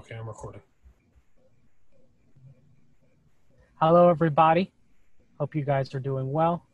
[0.00, 0.62] Okay, I'm recording.
[3.82, 4.72] Hello, everybody.
[5.38, 6.64] Hope you guys are doing well.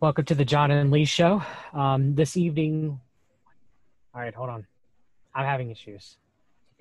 [0.00, 1.44] Welcome to the John and Lee Show.
[1.72, 2.98] Um, this evening,
[4.12, 4.66] all right, hold on.
[5.32, 6.16] I'm having issues.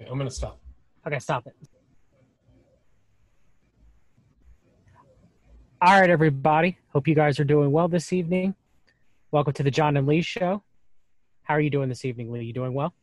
[0.02, 0.60] Okay, I'm gonna stop.
[1.06, 1.56] Okay, stop it.
[5.84, 6.80] All right, everybody.
[6.94, 8.56] Hope you guys are doing well this evening.
[9.30, 10.64] Welcome to the John and Lee Show.
[11.44, 12.46] How are you doing this evening, Lee?
[12.46, 12.96] You doing well?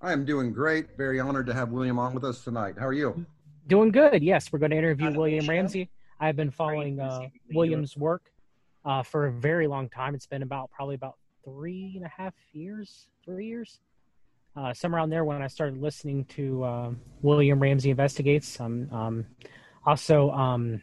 [0.00, 0.96] I am doing great.
[0.96, 2.74] Very honored to have William on with us tonight.
[2.78, 3.24] How are you?
[3.66, 4.22] Doing good.
[4.22, 5.88] Yes, we're going to interview William Ramsey.
[6.20, 8.30] I've been following uh, William's work
[8.84, 10.14] uh, for a very long time.
[10.14, 13.80] It's been about probably about three and a half years, three years,
[14.54, 16.90] uh, somewhere around there when I started listening to uh,
[17.22, 18.60] William Ramsey Investigates.
[18.60, 19.26] Um, um,
[19.84, 20.82] also, um,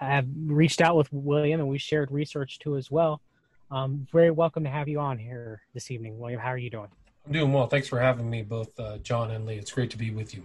[0.00, 3.20] I have reached out with William and we shared research too as well.
[3.70, 6.40] Um, very welcome to have you on here this evening, William.
[6.40, 6.88] How are you doing?
[7.26, 7.66] I'm doing well.
[7.66, 9.56] Thanks for having me, both uh, John and Lee.
[9.56, 10.42] It's great to be with you.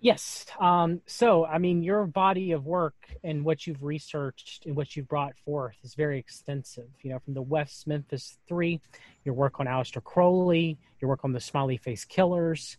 [0.00, 0.44] Yes.
[0.60, 5.08] Um, so, I mean, your body of work and what you've researched and what you've
[5.08, 6.88] brought forth is very extensive.
[7.02, 8.82] You know, from the West Memphis Three,
[9.24, 12.76] your work on Aleister Crowley, your work on the Smiley Face Killers.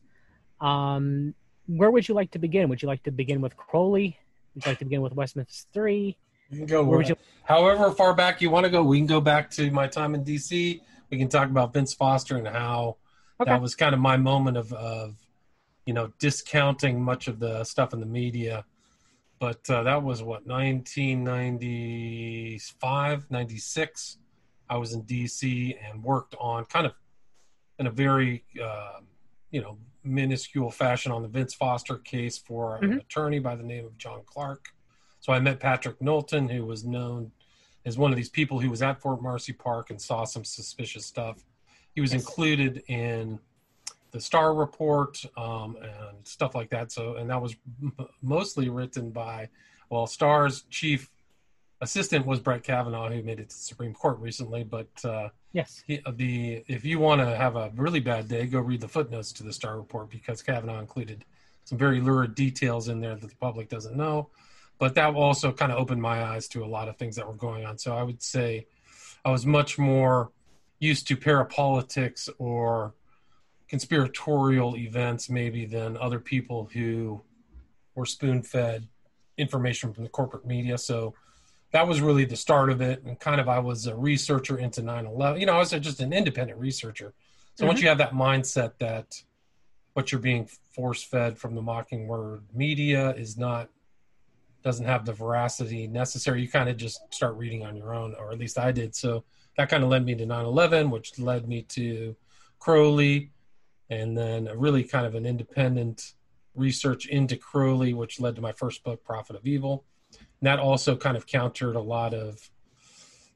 [0.62, 1.34] Um,
[1.66, 2.70] where would you like to begin?
[2.70, 4.20] Would you like to begin with Crowley?
[4.54, 6.18] Would you like to begin with West Memphis Three?
[6.52, 7.16] You can go where you...
[7.44, 8.84] however far back you want to go.
[8.84, 10.80] We can go back to my time in DC.
[11.10, 12.98] We can talk about Vince Foster and how
[13.40, 13.52] okay.
[13.52, 15.16] that was kind of my moment of, of
[15.86, 18.66] you know, discounting much of the stuff in the media.
[19.40, 24.18] But uh, that was what 1995, 96.
[24.68, 26.94] I was in DC and worked on kind of
[27.78, 29.00] in a very, uh,
[29.52, 32.94] you know, minuscule fashion on the Vince Foster case for mm-hmm.
[32.94, 34.68] an attorney by the name of John Clark.
[35.20, 37.32] So I met Patrick Knowlton, who was known
[37.86, 41.06] as one of these people who was at Fort Marcy Park and saw some suspicious
[41.06, 41.44] stuff.
[41.96, 42.22] He was yes.
[42.22, 43.40] included in
[44.12, 46.92] the Starr Report um, and stuff like that.
[46.92, 49.50] So, and that was m- mostly written by,
[49.90, 51.10] well, Starr's chief
[51.82, 54.64] assistant was Brett Kavanaugh, who made it to the Supreme Court recently.
[54.64, 58.60] But uh, yes, he, the if you want to have a really bad day, go
[58.60, 61.26] read the footnotes to the Starr Report because Kavanaugh included
[61.64, 64.30] some very lurid details in there that the public doesn't know.
[64.78, 67.34] But that also kind of opened my eyes to a lot of things that were
[67.34, 67.78] going on.
[67.78, 68.68] So I would say
[69.24, 70.32] I was much more
[70.80, 72.94] used to parapolitics or
[73.70, 77.22] conspiratorial events maybe than other people who
[77.96, 78.88] were spoon fed
[79.38, 80.78] information from the corporate media.
[80.78, 81.16] So
[81.72, 83.04] that was really the start of it.
[83.04, 85.40] And kind of I was a researcher into 9 11.
[85.40, 87.14] You know, I was just an independent researcher.
[87.56, 87.68] So mm-hmm.
[87.68, 89.22] once you have that mindset that
[89.94, 93.70] what you're being force fed from the Mockingbird media is not
[94.62, 98.32] doesn't have the veracity necessary, you kind of just start reading on your own, or
[98.32, 98.96] at least I did.
[98.96, 99.24] So
[99.58, 102.16] that kind of led me to 9 11, which led me to
[102.60, 103.32] Crowley,
[103.90, 106.14] and then really kind of an independent
[106.56, 109.84] research into Crowley, which led to my first book, Prophet of Evil.
[110.12, 112.50] And that also kind of countered a lot of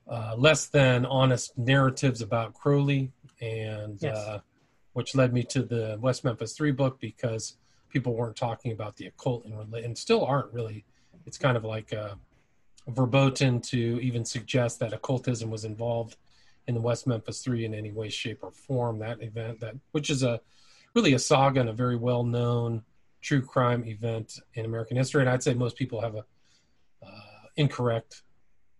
[0.07, 4.17] uh, less than honest narratives about Crowley, and yes.
[4.17, 4.39] uh,
[4.93, 7.57] which led me to the West Memphis Three book because
[7.89, 10.85] people weren't talking about the occult and, and still aren't really.
[11.25, 12.28] It's kind of like a, a
[12.89, 16.17] verboten to even suggest that occultism was involved
[16.67, 18.99] in the West Memphis Three in any way, shape, or form.
[18.99, 20.39] That event, that which is a
[20.93, 22.83] really a saga and a very well known
[23.21, 26.25] true crime event in American history, and I'd say most people have a
[27.05, 28.23] uh, incorrect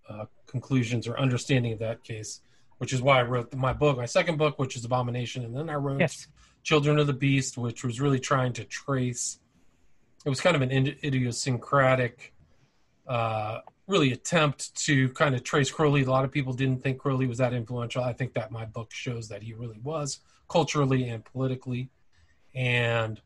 [0.10, 2.42] uh, conclusions or understanding of that case,
[2.78, 5.70] which is why I wrote my book, my second book, which is Abomination, and then
[5.70, 6.28] I wrote yes.
[6.64, 9.40] Children of the Beast, which was really trying to trace.
[10.26, 12.34] It was kind of an idiosyncratic
[13.08, 13.60] uh,
[13.90, 16.04] really attempt to kind of trace Crowley.
[16.04, 18.04] A lot of people didn't think Crowley was that influential.
[18.04, 21.90] I think that my book shows that he really was culturally and politically.
[22.54, 23.20] And,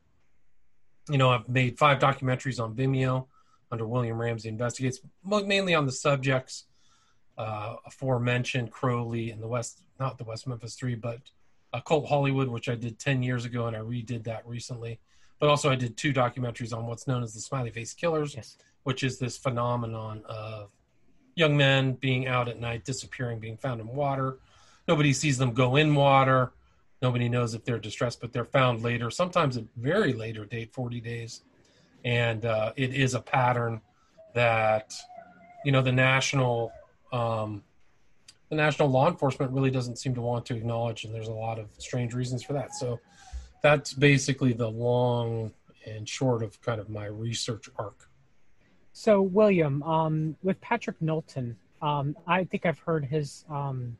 [1.09, 3.27] you know, I've made five documentaries on Vimeo
[3.71, 6.63] under William Ramsey Investigates, mainly on the subjects
[7.37, 11.19] uh, aforementioned Crowley and the West, not the West Memphis Three, but
[11.73, 14.99] Occult Hollywood, which I did 10 years ago and I redid that recently.
[15.43, 18.55] But also, I did two documentaries on what's known as the Smiley Face Killers, Yes.
[18.83, 20.69] which is this phenomenon of
[21.35, 24.37] young men being out at night, disappearing, being found in water.
[24.87, 26.53] Nobody sees them go in water.
[27.01, 31.01] Nobody knows if they're distressed, but they're found later, sometimes at very later date, 40
[31.01, 31.41] days.
[32.05, 33.81] And uh, it is a pattern
[34.33, 34.93] that,
[35.65, 36.71] you know, the national
[37.11, 37.63] um,
[38.47, 41.59] the national law enforcement really doesn't seem to want to acknowledge, and there's a lot
[41.59, 42.73] of strange reasons for that.
[42.73, 43.01] So
[43.63, 45.51] that's basically the long
[45.87, 48.07] and short of kind of my research arc.
[48.91, 53.97] So, William, um, with Patrick Knowlton, um, I think I've heard his um,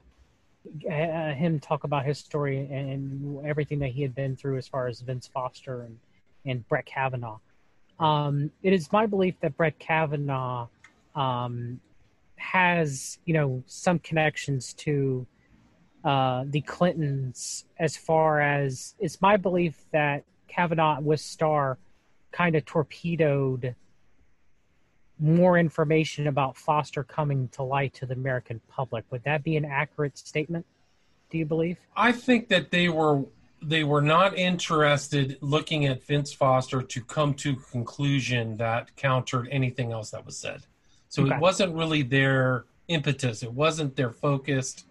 [0.90, 4.88] uh, him talk about his story and everything that he had been through as far
[4.88, 5.98] as Vince Foster and,
[6.46, 7.40] and Brett Kavanaugh.
[8.00, 10.68] Um, it is my belief that Brett Kavanaugh
[11.16, 11.80] um,
[12.38, 15.26] has, you know, some connections to
[16.04, 21.78] uh, the Clintons as far as it's my belief that Kavanaugh with Starr
[22.32, 23.76] kind of torpedoed
[25.20, 29.06] more information about Foster coming to light to the American public.
[29.12, 30.66] Would that be an accurate statement?
[31.30, 31.78] Do you believe?
[31.96, 33.24] I think that they were
[33.62, 39.48] they were not interested looking at Vince Foster to come to a conclusion that countered
[39.50, 40.64] anything else that was said.
[41.08, 41.36] So Okay.
[41.36, 43.42] it wasn't really their impetus.
[43.42, 44.86] It wasn't their focused,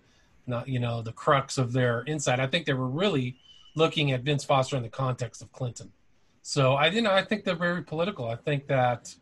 [0.67, 2.41] you know, the crux of their insight.
[2.41, 3.37] I think they were really
[3.75, 5.93] looking at Vince Foster in the context of Clinton.
[6.43, 8.29] So I you know I think they're very political.
[8.29, 9.15] I think that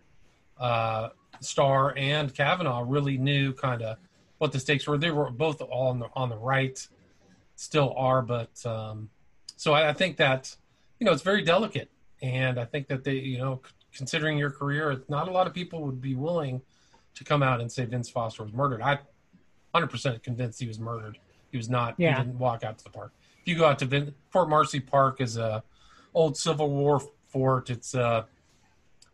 [0.59, 3.99] uh, Starr and Kavanaugh really knew kind of
[4.39, 4.97] what the stakes were.
[4.97, 6.87] They were both all on the on the right,
[7.57, 9.11] still are, but um,
[9.57, 10.55] so I, I think that
[10.99, 11.91] you know it's very delicate,
[12.23, 13.61] and I think that they you know
[13.95, 16.63] considering your career, not a lot of people would be willing
[17.15, 18.81] to come out and say Vince Foster was murdered.
[18.81, 18.99] I
[19.75, 21.19] 100% convinced he was murdered.
[21.51, 21.95] He was not.
[21.99, 22.17] Yeah.
[22.17, 23.13] He didn't walk out to the park.
[23.41, 25.63] If you go out to Vin- Fort Marcy Park, is a
[26.15, 27.71] old Civil War fort.
[27.71, 28.25] It's uh,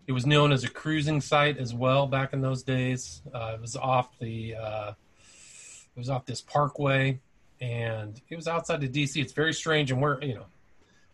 [0.06, 3.22] it was known as a cruising site as well back in those days.
[3.32, 7.20] Uh, it was off the uh, it was off this parkway,
[7.60, 9.20] and it was outside of DC.
[9.20, 10.46] It's very strange, and we're you know,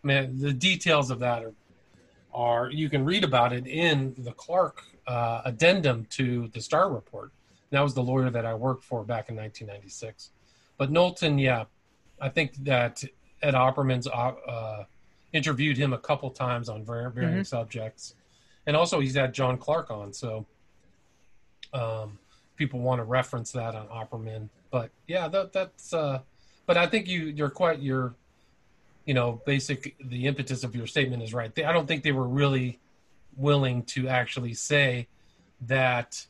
[0.03, 1.55] man, the details of that are
[2.35, 7.33] are you can read about it in the Clark uh, addendum to the Starr Report.
[7.73, 10.31] That was the lawyer that I worked for back in 1996.
[10.77, 11.65] But Knowlton, yeah,
[12.21, 13.03] I think that
[13.41, 14.85] Ed Opperman's uh, uh,
[15.33, 17.47] interviewed him a couple times on var- varying Mhm.
[17.47, 18.15] subjects,
[18.67, 20.13] and also he's had John Clark on.
[20.13, 20.47] So
[21.73, 22.19] um,
[22.57, 24.51] people want to reference that on Opperman.
[24.71, 25.93] But yeah, that, that's.
[25.95, 26.21] Uh,
[26.67, 28.15] but I think you you're quite your,
[29.07, 31.55] you know, basic the impetus of your statement is right.
[31.55, 32.79] They, I don't think they were really
[33.35, 35.09] willing to actually say
[35.63, 36.27] that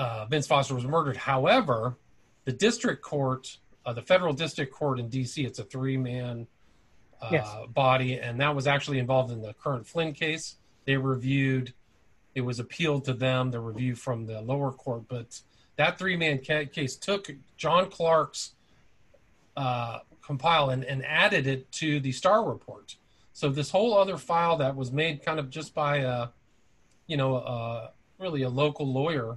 [0.00, 1.16] uh, Vince Foster was murdered.
[1.18, 1.98] However,
[2.46, 6.46] the district court, uh, the federal district court in D.C., it's a three man
[7.20, 7.54] uh, Yes.
[7.68, 10.56] body, and that was actually involved in the current Flynn case.
[10.86, 11.74] They reviewed,
[12.34, 15.38] it was appealed to them, the review from the lower court, but
[15.76, 18.52] that three man ca- case took John Clark's
[19.54, 22.96] uh, compile and, and added it to the Starr Report.
[23.34, 26.28] So this whole other file that was made kind of just by a,
[27.06, 29.36] you know, uh, really a local lawyer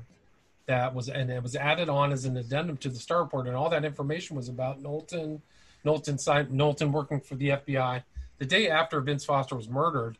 [0.65, 3.55] that was and it was added on as an addendum to the Starr Report, and
[3.55, 5.41] all that information was about Knowlton,
[5.84, 8.03] Knowlton side, Knowlton working for the FBI.
[8.38, 10.17] The day after Vince Foster was murdered,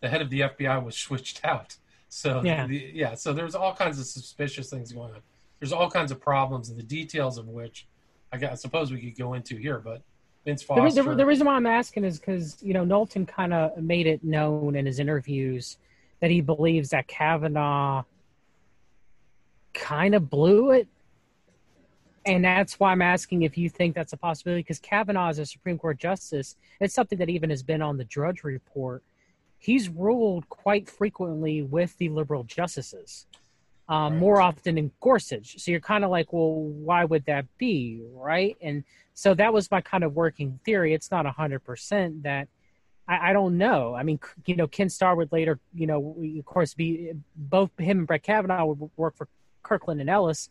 [0.00, 1.76] the head of the FBI was switched out.
[2.08, 2.66] So Yeah.
[2.66, 5.20] the, yeah, so there's all kinds of suspicious things going on.
[5.60, 7.86] There's all kinds of problems, and the details of which
[8.32, 9.78] I, got, I suppose we could go into here.
[9.78, 10.02] But
[10.44, 13.54] Vince Foster, re- the, the reason why I'm asking is because you know Knowlton kind
[13.54, 15.78] of made it known in his interviews
[16.20, 18.02] that he believes that Kavanaugh
[19.74, 20.88] kind of blew it,
[22.24, 24.62] and that's why I'm asking if you think that's a possibility.
[24.62, 26.56] Because Kavanaugh is a Supreme Court justice.
[26.80, 29.02] It's something that even has been on the Drudge Report.
[29.58, 33.26] He's ruled quite frequently with the liberal justices,
[33.88, 35.58] um, more often in Gorsuch.
[35.58, 38.56] So you're kind of like, well, why would that be, right?
[38.60, 40.94] And so that was my kind of working theory.
[40.94, 42.48] It's not hundred percent that
[43.08, 43.94] I, I don't know.
[43.94, 47.98] I mean, you know, Ken Starr would later, you know, of course, be both him
[47.98, 49.28] and Brett Kavanaugh would work for
[49.64, 50.48] Kirkland and Ellis,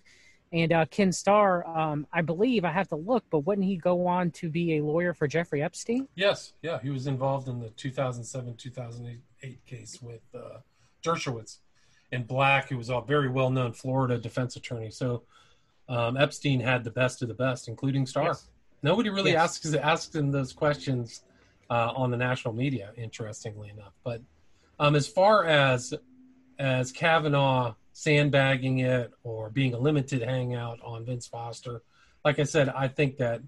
[0.52, 4.06] and uh, Ken Starr, um, I believe I have to look, but wouldn't he go
[4.06, 6.08] on to be a lawyer for Jeffrey Epstein?
[6.16, 10.60] Yes, yeah, he was involved in the 2007 2008 case with uh,
[11.04, 11.60] Dershowitz,
[12.12, 14.92] and Black, who was a very well known Florida defense attorney.
[14.92, 15.24] So
[15.90, 18.26] um, Epstein had the best of the best, including Starr.
[18.26, 18.50] Yes.
[18.84, 19.44] Nobody really Yes.
[19.66, 21.24] asks asked him those questions
[21.70, 23.94] uh, on the national media, interestingly enough.
[24.04, 24.22] But
[24.80, 25.94] um, as far as
[26.60, 31.84] as Kavanaugh sandbagging it or being a limited hangout on Vince Foster,
[32.26, 33.42] like I said, I think that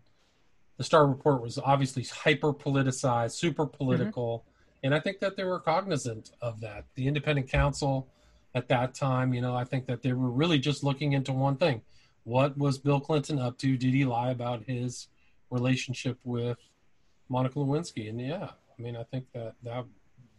[0.77, 4.85] the Starr Report was obviously hyper politicized, super political, mm-hmm.
[4.85, 6.85] and I think that they were cognizant of that.
[6.95, 8.07] The independent counsel
[8.53, 11.57] at that time, you know, I think that they were really just looking into one
[11.57, 11.81] thing:
[12.23, 13.77] what was Bill Clinton up to?
[13.77, 15.07] Did he lie about his
[15.49, 16.57] relationship with
[17.29, 18.09] Monica Lewinsky?
[18.09, 19.85] And yeah, I mean, I think that that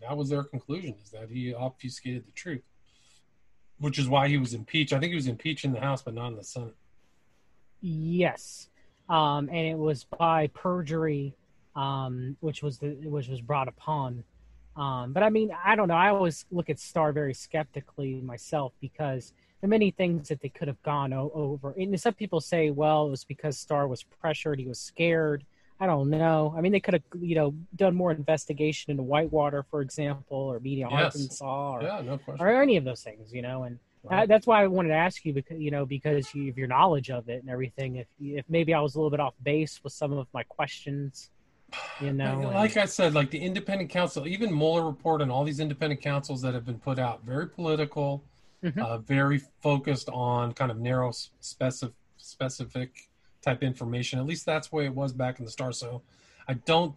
[0.03, 2.63] that was their conclusion is that he obfuscated the truth,
[3.79, 4.93] which is why he was impeached.
[4.93, 6.75] I think he was impeached in the House, but not in the Senate.
[7.81, 8.69] Yes,
[9.09, 11.35] um, and it was by perjury,
[11.75, 14.25] um, which was the which was brought upon.
[14.77, 15.95] Um, but I mean, I don't know.
[15.95, 20.51] I always look at Starr very skeptically myself because there are many things that they
[20.51, 21.73] could have gone o- over.
[21.73, 25.45] And some people say, well, it was because Starr was pressured, he was scared.
[25.79, 26.55] I don't know.
[26.57, 30.59] I mean, they could have, you know, done more investigation into Whitewater, for example, or
[30.61, 31.15] Mena Yes.
[31.17, 33.65] Arkansas, or, Yeah, no or any of those things, you know.
[33.65, 34.23] And Right.
[34.23, 36.69] uh, that's why I wanted to ask you because you know because you, of your
[36.69, 37.97] knowledge of it and everything.
[37.97, 41.31] If if maybe I was a little bit off base with some of my questions,
[42.01, 42.41] you know.
[42.41, 46.01] and- like I said, like the independent counsel, even Mueller report and all these independent
[46.01, 48.23] councils that have been put out, very political,
[48.63, 48.79] Mhm.
[48.79, 53.09] uh, very focused on kind of narrow, specific, specific
[53.47, 54.19] type information.
[54.19, 55.73] At least that's the way it was back in the Starr.
[55.73, 56.03] So
[56.49, 56.95] I don't.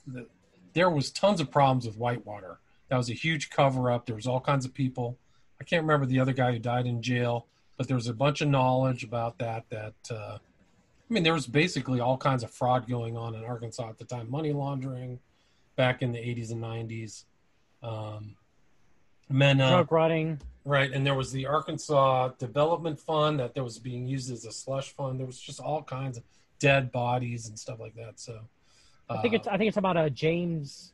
[0.74, 2.60] There was tons of problems with Whitewater.
[2.90, 4.06] That was a huge cover up.
[4.06, 5.18] There was all kinds of people.
[5.62, 8.42] I can't remember the other guy who died in jail, but there was a bunch
[8.42, 9.70] of knowledge about that.
[9.70, 10.38] That uh,
[11.10, 14.06] I mean, there was basically all kinds of fraud going on in Arkansas at the
[14.06, 15.20] time, money laundering
[15.76, 17.24] back in the 80s and 90s.
[17.82, 18.36] Um,
[19.30, 20.42] MENA, drug running.
[20.66, 20.92] right?
[20.92, 24.90] And there was the Arkansas Development Fund that there was being used as a slush
[24.96, 25.20] fund.
[25.20, 26.24] There was just all kinds of
[26.60, 28.20] dead bodies and stuff like that.
[28.20, 28.40] So
[29.10, 30.94] I think it's I think it's about a James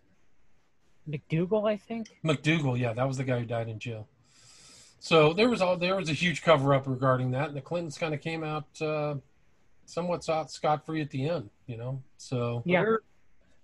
[1.10, 1.70] McDougal.
[1.70, 2.18] I think.
[2.24, 4.08] McDougal, yeah, that was the guy who died in jail.
[5.00, 7.98] So there was all there was a huge cover up regarding that, and the Clintons
[7.98, 9.16] kind of came out uh,
[9.86, 12.02] somewhat scot free at the end, you know.
[12.18, 12.80] So Yeah.
[12.80, 13.00] Were there,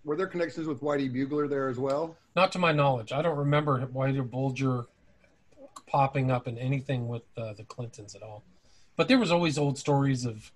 [0.03, 2.15] were there connections with Whitey Bulger there as well?
[2.36, 3.12] Not to my knowledge.
[3.12, 4.86] I don't remember Whitey Bulger
[5.88, 8.43] popping up in anything with uh, the Clintons at all.
[8.96, 10.51] But there was always old stories of,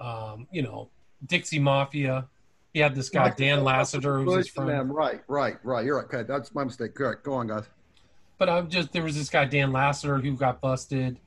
[0.00, 0.88] um, you know,
[1.26, 2.26] Dixie Mafia.
[2.72, 4.94] He had this guy Dan Lassiter, who's his friend.
[4.94, 5.84] Right, right, right.
[5.84, 6.04] You're right.
[6.06, 6.94] Okay, that's my mistake.
[6.94, 7.24] Correct.
[7.24, 7.64] Go on, guys.
[8.38, 11.18] But I'm just there was this guy Dan Lassiter who got busted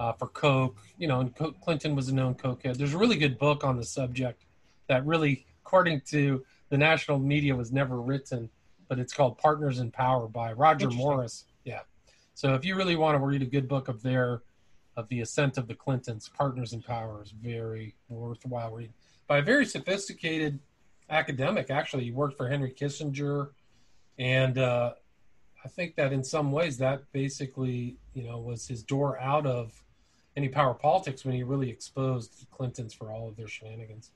[0.00, 0.76] uh, for coke.
[0.98, 2.76] You know, and Co- Clinton was a known cokehead.
[2.76, 4.44] There's a really good book on the subject
[4.88, 8.50] that really, according to the national media, was never written,
[8.88, 11.44] but it's called Partners in Power by Roger Morris.
[11.64, 11.80] Yeah.
[12.34, 14.42] So if you really want to read a good book of their
[14.96, 18.92] of the ascent of the Clintons, Partners in Power is very worthwhile read
[19.26, 20.58] by a very sophisticated
[21.08, 21.70] academic.
[21.70, 23.50] Actually, he worked for Henry Kissinger,
[24.18, 24.92] and uh,
[25.64, 29.72] I think that in some ways that basically, you know, was his door out of
[30.36, 34.10] any power politics when he really exposed the Clintons for all of their shenanigans.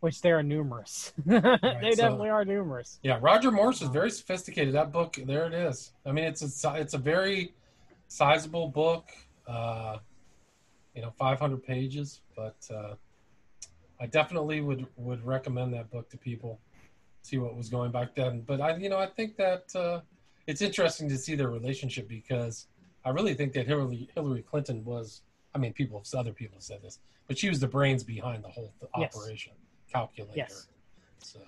[0.00, 1.12] Which there are numerous.
[1.26, 2.98] they so- definitely are numerous.
[3.02, 4.74] Yeah, Roger Morris is very sophisticated.
[4.74, 5.92] That book, there it is.
[6.06, 7.52] I mean, it's a it's a very
[8.08, 9.10] sizable book.
[9.50, 9.98] Uh,
[10.94, 12.94] you know, 500 pages, but uh,
[14.00, 16.60] I definitely would would recommend that book to people.
[17.22, 20.00] See what was going back then, but I, you know, I think that uh,
[20.46, 22.66] it's interesting to see their relationship because
[23.04, 25.22] I really think that Hillary Hillary Clinton was.
[25.54, 28.48] I mean, people, other people have said this, but she was the brains behind the
[28.48, 29.16] whole th- Yes.
[29.16, 29.52] operation
[29.92, 30.32] calculator.
[30.36, 30.68] Yes.
[31.18, 31.40] So,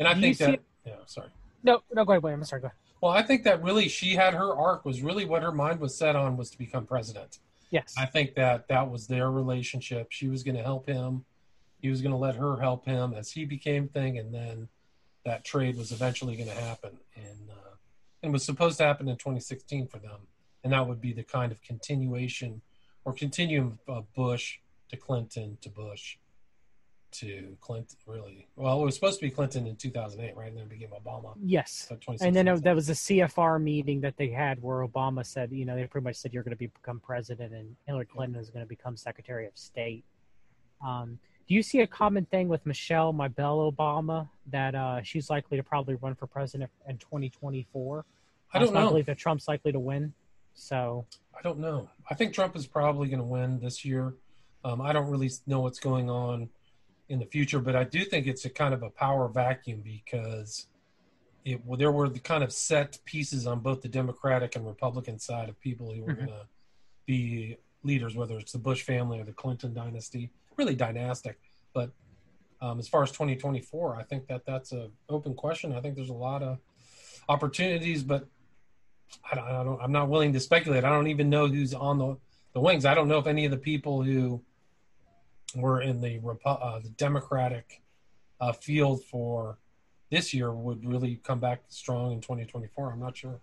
[0.00, 0.54] and I Do think that.
[0.54, 1.28] it- Yeah, sorry.
[1.62, 2.40] No, no, go ahead, William.
[2.40, 2.62] I'm sorry.
[2.62, 2.76] Go ahead.
[3.00, 5.96] Well, I think that really she had her arc was really what her mind was
[5.96, 7.38] set on was to become president.
[7.70, 7.94] Yes.
[7.98, 10.08] I think that that was their relationship.
[10.10, 11.24] She was going to help him.
[11.80, 14.68] He was going to let her help him as he became thing, and then
[15.24, 17.76] that trade was eventually going to happen, and uh,
[18.22, 20.26] and was supposed to happen in 2016 for them,
[20.64, 22.62] and that would be the kind of continuation
[23.04, 24.58] or continuum of Bush
[24.90, 26.16] to Clinton to Bush
[27.12, 27.96] to Clinton.
[28.06, 30.90] Really, well, it was supposed to be Clinton in 2008, right, and then it became
[30.90, 31.34] Obama.
[31.42, 31.86] yes.
[31.88, 32.62] So And then 2016.
[32.62, 36.04] there was a CFR meeting that they had where Obama said, you know, they pretty
[36.04, 39.46] much said you're going to become president and Hillary Clinton is going to become Secretary
[39.46, 40.04] of State.
[40.84, 45.30] Um, do you see a common thing with Michelle, my Belle Obama, that uh, she's
[45.30, 48.04] likely to probably run for president in 2024?
[48.52, 48.88] I don't Also, I know.
[48.90, 50.12] believe that Trump's likely to win.
[50.54, 51.06] So
[51.38, 51.88] I don't know.
[52.10, 54.14] I think Trump is probably going to win this year.
[54.64, 56.48] Um, I don't really know what's going on
[57.08, 60.66] in the future, but I do think it's a kind of a power vacuum because
[61.44, 65.18] it well, there were the kind of set pieces on both the Democratic and Republican
[65.18, 66.16] side of people who were Mhm.
[66.26, 66.46] going to
[67.06, 71.38] be leaders, whether it's the Bush family or the Clinton dynasty, really dynastic.
[71.72, 71.90] But
[72.60, 75.72] um, as far as 2024, I think that that's a open question.
[75.72, 76.58] I think there's a lot of
[77.28, 78.26] opportunities, but
[79.30, 80.84] I don't, I don't, I'm not willing to speculate.
[80.84, 82.16] I don't even know who's on the,
[82.52, 82.84] the wings.
[82.84, 84.42] I don't know if any of the people who
[85.54, 87.82] were in the, uh, the Democratic
[88.40, 89.58] uh, field for
[90.10, 92.92] this year would really come back strong in 2024.
[92.92, 93.40] I'm not sure.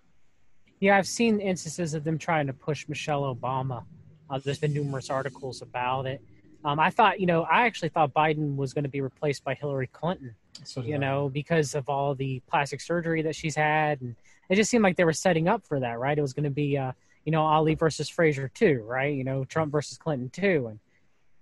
[0.80, 3.84] Yeah, I've seen instances of them trying to push Michelle Obama.
[4.30, 6.22] Uh, there's been numerous articles about it.
[6.64, 9.54] Um, I thought, you know, I actually thought Biden was going to be replaced by
[9.54, 10.36] Hillary Clinton.
[10.64, 10.98] So you I.
[10.98, 14.16] know, because of all the plastic surgery that she's had, and
[14.50, 16.18] it just seemed like they were setting up for that, right?
[16.18, 16.94] It was going to be, uh,
[17.24, 19.14] you know, Ali versus Frazier too, right?
[19.14, 20.80] You know, Trump versus Clinton too, and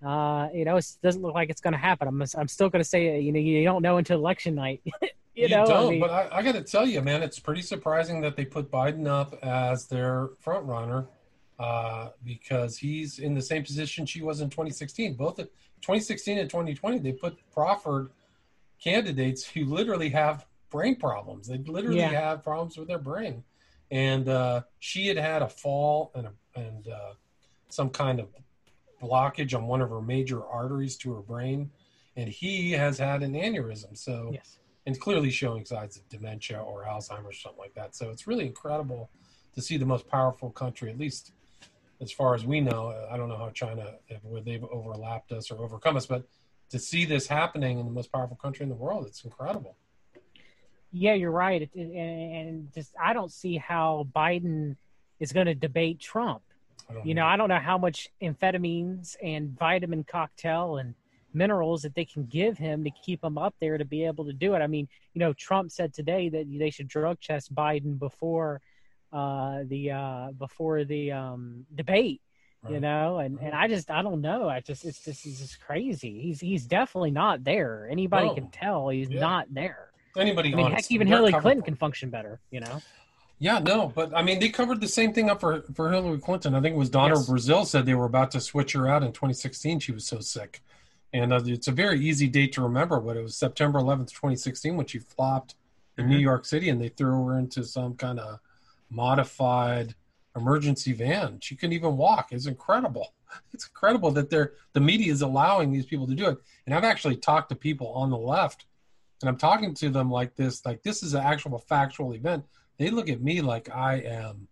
[0.06, 2.08] uh, you know, it doesn't look like it's going to happen.
[2.08, 4.82] I'm, I'm still going to say, you know, you don't know until election night.
[5.02, 7.40] you, you know, don't, I mean, but I, I got to tell you, man, it's
[7.40, 11.08] pretty surprising that they put Biden up as their front runner
[11.60, 15.14] uh, because he's in the same position she was in 2016.
[15.16, 18.10] Both 2016 and 2020, they put proffered
[18.84, 21.48] candidates who literally have brain problems.
[21.48, 22.10] They literally yeah.
[22.10, 23.44] have problems with their brain,
[23.92, 27.14] and uh, she had had a fall and a, and uh,
[27.70, 28.28] some kind of
[29.04, 31.70] blockage on one of her major arteries to her brain,
[32.16, 33.98] and he has had an aneurysm.
[33.98, 34.60] So, yes.
[34.86, 37.96] and clearly showing signs of dementia or Alzheimer's, or something like that.
[37.96, 39.10] So it's really incredible
[39.56, 41.32] to see the most powerful country, at least
[42.02, 42.82] as far as we know.
[43.12, 46.24] I don't know how China, where they've overlapped us or overcome us, but
[46.70, 49.78] to see this happening in the most powerful country in the world, it's incredible.
[50.92, 54.76] Yeah, you're right, and just I don't see how Biden
[55.20, 56.44] is going to debate Trump
[57.04, 60.96] you know, I don't know how much amphetamines and vitamin cocktail and
[61.34, 64.34] minerals that they can give him to keep him up there to be able to
[64.34, 64.60] do it.
[64.60, 68.62] I mean, you know, Trump said today that they should drug test Biden before
[69.12, 72.22] uh, the uh, before the um, debate.
[72.64, 72.74] Right.
[72.76, 74.48] You know, and, and I just I don't know.
[74.48, 76.22] I just it's just it's just crazy.
[76.22, 77.90] He's he's definitely not there.
[77.92, 78.36] Anybody no.
[78.36, 79.20] can tell he's yeah.
[79.20, 79.90] not there.
[80.16, 82.40] Anybody, I mean, heck, even Hillary Clinton can function better.
[82.52, 82.82] You know.
[83.40, 86.56] Yeah, no, but I mean, they covered the same thing up for, for Hillary Clinton.
[86.56, 87.30] I think it was Donna yes.
[87.30, 89.80] Brazile said they were about to switch her out in 2016.
[89.80, 90.62] She was so sick.
[91.12, 94.78] And uh, it's a very easy date to remember, but it was September 11th, 2016,
[94.78, 95.56] when she flopped
[95.98, 96.14] in mm-hmm.
[96.14, 98.40] New York City and they threw her into some kind of
[98.90, 99.94] modified
[100.36, 101.40] emergency van.
[101.42, 102.32] She couldn't even walk.
[102.32, 103.14] It's incredible.
[103.52, 106.38] It's incredible that they're, the media is allowing these people to do it.
[106.68, 108.68] And I've actually talked to people on the left,
[109.22, 112.46] and I'm talking to them like this, like this is an actual factual event
[112.84, 114.50] they look at me like I am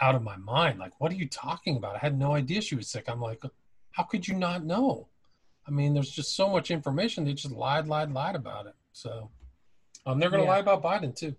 [0.00, 0.80] out of my mind.
[0.80, 1.94] Like, what are you talking about?
[1.94, 3.04] I had no idea she was sick.
[3.08, 3.40] I'm like,
[3.92, 5.06] how could you not know?
[5.66, 7.24] I mean, there's just so much information.
[7.24, 8.74] They just lied, lied, lied about it.
[8.92, 9.30] So
[10.04, 10.52] um, they're going to yeah.
[10.52, 11.36] lie about Biden too.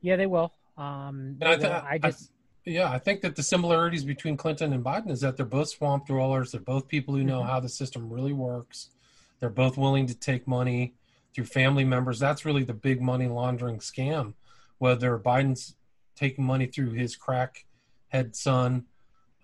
[0.00, 0.52] Yeah, they will.
[0.76, 1.82] Um, they I, th- will.
[1.88, 2.30] I, just.
[2.66, 5.68] I, yeah, I think that the similarities between Clinton and Biden is that they're both
[5.68, 6.50] swamp dwellers.
[6.50, 7.50] They're both people who know mm-hmm.
[7.50, 8.90] how the system really works.
[9.38, 10.94] They're both willing to take money
[11.34, 12.18] through family members.
[12.18, 14.34] That's really the big money laundering scam
[14.82, 15.76] whether Biden's
[16.16, 18.86] taking money through his crackhead son,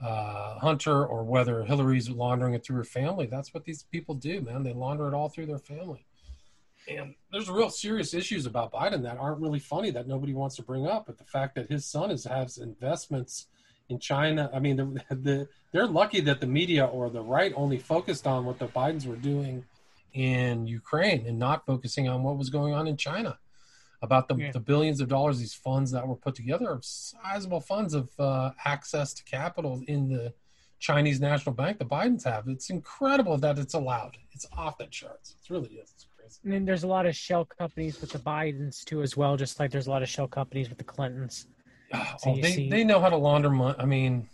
[0.05, 3.27] uh, Hunter, or whether Hillary's laundering it through her family.
[3.27, 4.65] That's what these people do, man.
[4.65, 6.05] They launder it all through their family.
[6.89, 10.63] And there's real serious issues about Biden that aren't really funny that nobody wants to
[10.63, 11.07] bring up.
[11.07, 13.47] But the fact that his son is, has investments
[13.89, 17.79] in China, I mean, the, the, they're lucky that the media or the right only
[17.79, 19.65] focused on what the Bidens were doing
[20.15, 23.39] in Ukraine and not focusing on what was going on in China
[24.03, 24.51] about the, yeah.
[24.53, 28.53] the billions of dollars these funds that were put together are sizable funds of uh,
[28.65, 30.33] access to capital in the
[30.79, 32.47] Chinese National Bank the Bidens have.
[32.49, 34.17] It's incredible that it's allowed.
[34.33, 35.35] It's off the charts.
[35.43, 35.93] It really is.
[35.95, 36.39] It's crazy.
[36.45, 39.37] And then there's a lot of shell companies with the Bidens too, as well.
[39.37, 41.47] Just like there's a lot of shell companies with the Clintons.
[42.19, 42.69] So oh, they see...
[42.69, 43.75] they know how to launder money.
[43.79, 44.29] I mean,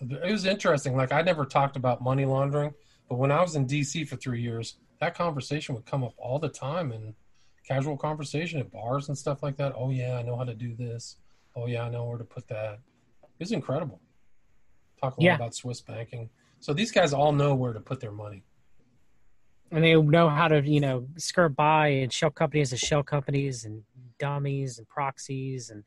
[0.00, 0.96] it was interesting.
[0.96, 2.74] Like I never talked about money laundering,
[3.08, 4.04] but when I was in D.C.
[4.04, 7.14] for three years, that conversation would come up all the time, and
[7.70, 9.72] casual conversation at bars and stuff like that.
[9.76, 11.16] Oh yeah, I know how to do this.
[11.54, 12.80] Oh yeah, I know where to put that.
[13.38, 14.00] It's incredible.
[15.00, 15.34] Talk a lot yeah.
[15.36, 16.28] about Swiss banking.
[16.58, 18.42] So these guys all know where to put their money.
[19.70, 23.64] And they know how to, you know, skirt by and shell companies as shell companies
[23.64, 23.82] and
[24.18, 25.84] dummies and proxies and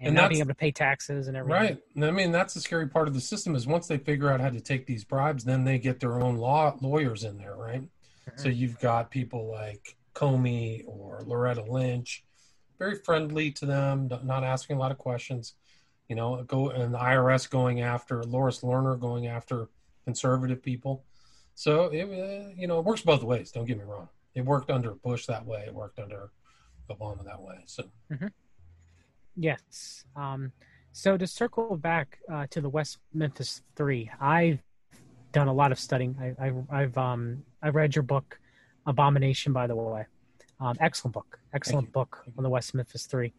[0.00, 1.78] and, and not being able to pay taxes and everything.
[1.94, 2.08] Right.
[2.08, 4.48] I mean, that's the scary part of the system is once they figure out how
[4.48, 7.82] to take these bribes, then they get their own law lawyers in there, right?
[7.82, 8.40] Mm-hmm.
[8.40, 12.24] So you've got people like Comey or Loretta Lynch,
[12.78, 15.54] very friendly to them, not asking a lot of questions.
[16.08, 19.68] You know, go and the IRS going after Lois Lerner going after
[20.04, 21.04] conservative people.
[21.54, 23.52] So it uh, you know it works both ways.
[23.52, 24.08] Don't get me wrong.
[24.34, 25.64] It worked under Bush that way.
[25.66, 26.30] It worked under
[26.88, 27.56] Obama that way.
[27.66, 27.84] So.
[28.12, 28.26] Mm-hmm.
[29.36, 30.04] Yes.
[30.16, 30.52] Um,
[30.92, 34.60] So to circle back uh, to the West Memphis Three, I've
[35.32, 36.16] done a lot of studying.
[36.20, 38.38] I, I, I've um, I've read your book,
[38.86, 39.52] Abomination.
[39.52, 40.06] By the way,
[40.60, 43.32] um, excellent book, excellent book on the West Memphis Three.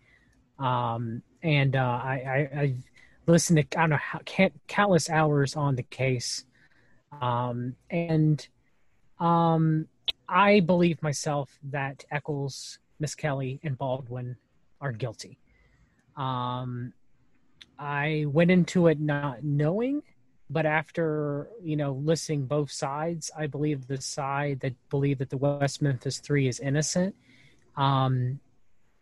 [0.60, 2.76] Um, and uh, I, I, I
[3.28, 4.20] listened to I don't know how,
[4.68, 6.46] countless hours on the case,
[7.22, 8.48] um, and
[9.20, 9.88] um,
[10.28, 14.38] I believe myself that Echols, Miss Kelly, and Baldwin
[14.80, 15.38] are guilty.
[16.16, 16.94] Um,
[17.78, 20.04] I went into it not knowing,
[20.52, 25.38] but after you know listening both sides, I believe the side that believe that the
[25.38, 27.16] West Memphis Three is innocent.
[27.78, 28.40] Um,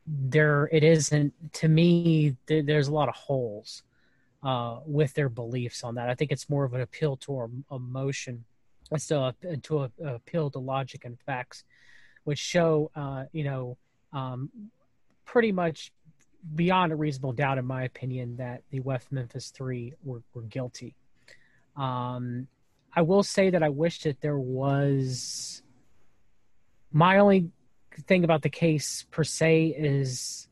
[0.06, 1.34] there, it isn't.
[1.54, 3.84] To me, th- there's a lot of holes
[4.44, 6.10] uh, with their beliefs on that.
[6.10, 8.46] I think it's more of an appeal to emotion,
[8.92, 9.36] it's to a,
[10.04, 11.64] a appeal to logic and facts,
[12.24, 13.78] which show, uh, you know,
[14.14, 14.50] um,
[15.26, 15.92] pretty much
[16.56, 20.96] beyond a reasonable doubt, in my opinion, that the West Memphis Three were, were guilty.
[21.76, 22.48] Um,
[22.94, 25.62] I will say that I wish that there was.
[26.92, 27.52] My only
[28.08, 30.48] thing about the case per se is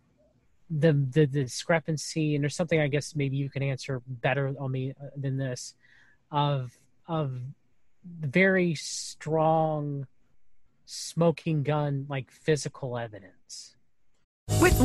[0.69, 4.71] the, the the discrepancy, and there's something I guess maybe you can answer better on
[4.71, 5.73] me uh, than this,
[6.32, 6.77] of
[7.08, 7.39] of
[8.06, 10.08] very strong
[10.86, 13.77] smoking gun like physical evidence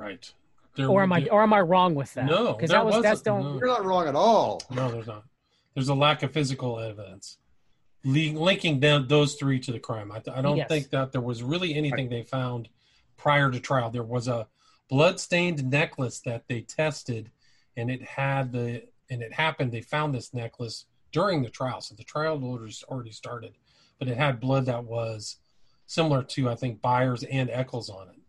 [0.00, 0.32] Right.
[0.76, 2.26] There, or am I or am I wrong with that?
[2.26, 3.42] No, because that was that's don't.
[3.42, 3.58] no.
[3.58, 4.62] You're not wrong at all.
[4.70, 5.24] No, there's not.
[5.74, 7.38] There's a lack of physical evidence
[8.04, 10.10] linking them, those three to the crime.
[10.12, 10.68] I, I don't yes.
[10.68, 12.68] think that there was really anything they found
[13.16, 13.90] prior to trial.
[13.90, 14.46] There was a
[14.88, 17.30] blood-stained necklace that they tested,
[17.76, 19.72] and it had the and it happened.
[19.72, 23.54] They found this necklace during the trial, so the trial orders already started,
[23.98, 25.36] but it had blood that was
[25.86, 28.19] similar to I think Byers and Echols on it,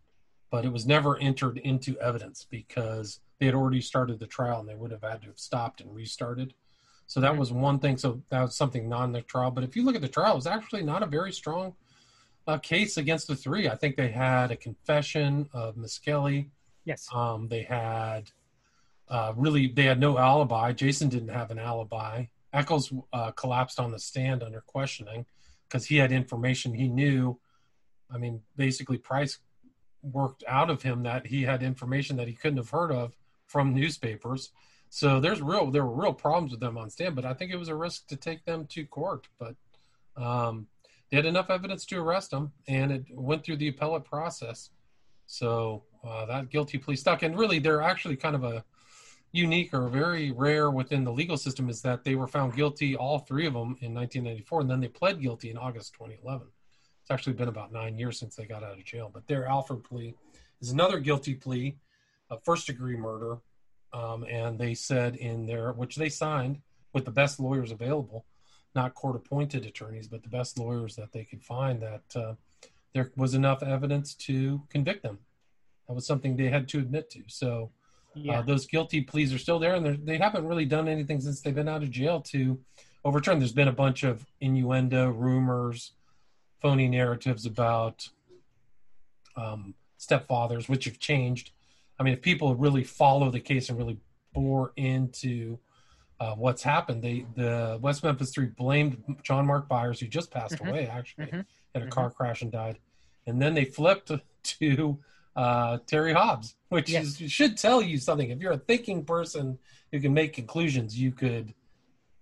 [0.52, 4.68] but it was never entered into evidence because they had already started the trial and
[4.68, 6.52] they would have had to have stopped and restarted.
[7.06, 7.96] So that was one thing.
[7.96, 9.50] So that was something non the trial.
[9.50, 11.74] But if you look at the trial, it was actually not a very strong
[12.46, 13.66] uh, case against the three.
[13.66, 16.50] I think they had a confession of Misskelley.
[16.84, 17.08] Yes.
[17.14, 18.30] Um, they had
[19.08, 20.72] uh, really they had no alibi.
[20.72, 22.26] Jason didn't have an alibi.
[22.52, 25.24] Echols uh, collapsed on the stand under questioning
[25.66, 27.38] because he had information he knew.
[28.14, 29.38] I mean, basically, Price
[30.02, 33.74] worked out of him that he had information that he couldn't have heard of from
[33.74, 34.50] newspapers.
[34.88, 37.56] So there's real there were real problems with them on stand, but I think it
[37.56, 39.28] was a risk to take them to court.
[39.38, 39.54] But
[40.16, 40.66] um,
[41.10, 44.70] they had enough evidence to arrest them, and it went through the appellate process.
[45.26, 48.64] So uh, that guilty plea stuck, and really they're actually kind of a
[49.32, 53.18] unique or very rare within the legal system is that they were found guilty, all
[53.18, 56.46] three of them, in 1994, and then they pled guilty in August 2011.
[57.12, 60.14] Actually been about nine years since they got out of jail, but their Alford plea
[60.60, 61.76] is another guilty plea
[62.30, 63.38] of first degree murder
[63.92, 66.60] um, and they said in there, which they signed
[66.92, 68.24] with the best lawyers available,
[68.74, 72.34] not court appointed attorneys, but the best lawyers that they could find, that uh,
[72.94, 75.18] there was enough evidence to convict them.
[75.88, 77.22] That was something they had to admit to.
[77.26, 77.70] So
[78.16, 78.38] uh, yeah.
[78.38, 81.54] uh, those guilty pleas are still there, and they haven't really done anything since they've
[81.54, 82.58] been out of jail to
[83.04, 83.38] overturn.
[83.38, 85.92] There's been a bunch of innuendo, rumors,
[86.62, 88.08] phony narratives about
[89.36, 91.50] um, stepfathers, which have changed
[92.02, 93.96] I mean, if people really follow the case and really
[94.32, 95.58] bore into
[96.18, 100.54] uh, what's happened, they the West Memphis Three blamed John Mark Byers, who just passed
[100.54, 100.68] mm-hmm.
[100.68, 101.40] away actually mm-hmm.
[101.76, 102.16] in a car mm-hmm.
[102.16, 102.80] crash and died,
[103.28, 104.10] and then they flipped
[104.42, 104.98] to
[105.36, 107.20] uh, Terry Hobbs, which yes.
[107.20, 108.30] is, should tell you something.
[108.30, 109.58] If you're a thinking person
[109.92, 111.54] who can make conclusions, you could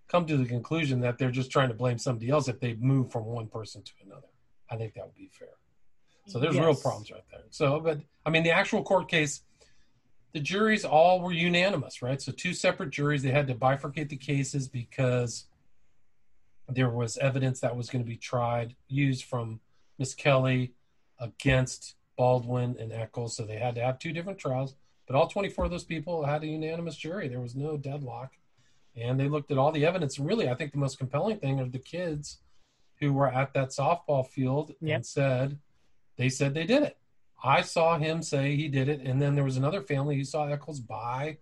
[0.09, 3.11] come to the conclusion that they're just trying to blame somebody else if they move
[3.11, 4.27] from one person to another.
[4.71, 5.49] I think that would be fair.
[6.27, 6.65] So there's yes.
[6.65, 7.43] real problems right there.
[7.51, 9.43] So, but I mean, the actual court case
[10.33, 12.21] the juries all were unanimous, right?
[12.21, 13.23] So two separate juries.
[13.23, 15.47] They had to bifurcate the cases because
[16.69, 19.61] there was evidence that was going to be tried used from
[19.99, 20.73] Misskelley
[21.19, 23.37] against Baldwin and Echols.
[23.37, 24.75] So they had to have two different trials.
[25.07, 27.27] But all 24 of those people had a unanimous jury.
[27.27, 28.35] There was no deadlock.
[28.97, 30.19] And they looked at all the evidence.
[30.19, 32.39] And really, I think the most compelling thing are the kids
[33.01, 34.97] who were at that softball field yep.
[34.97, 35.59] and said,
[36.17, 36.97] they said they did it.
[37.43, 40.47] I saw him say he did it, and then there was another family who saw
[40.47, 41.39] Echols buy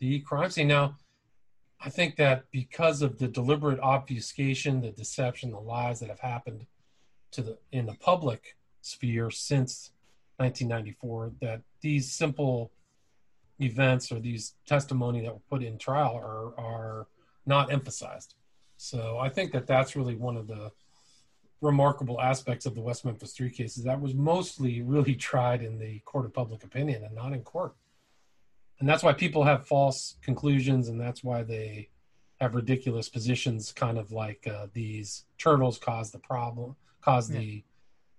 [0.00, 0.68] the crime scene.
[0.68, 0.96] Now,
[1.78, 6.66] I think that because of the deliberate obfuscation, the deception, the lies that have happened
[7.32, 9.90] to the in the public sphere since
[10.38, 12.72] 1994, that these simple
[13.60, 17.06] events or these testimony that were put in trial are are
[17.44, 18.34] not emphasized.
[18.78, 20.72] So I think that that's really one of the
[21.60, 23.84] remarkable aspects of the West Memphis Three cases.
[23.84, 27.74] That was mostly really tried in the court of public opinion and not in court.
[28.78, 31.88] And that's why people have false conclusions, and that's why they
[32.40, 37.40] have ridiculous positions, kind of like uh, these turtles caused the problem, caused yeah.
[37.40, 37.64] the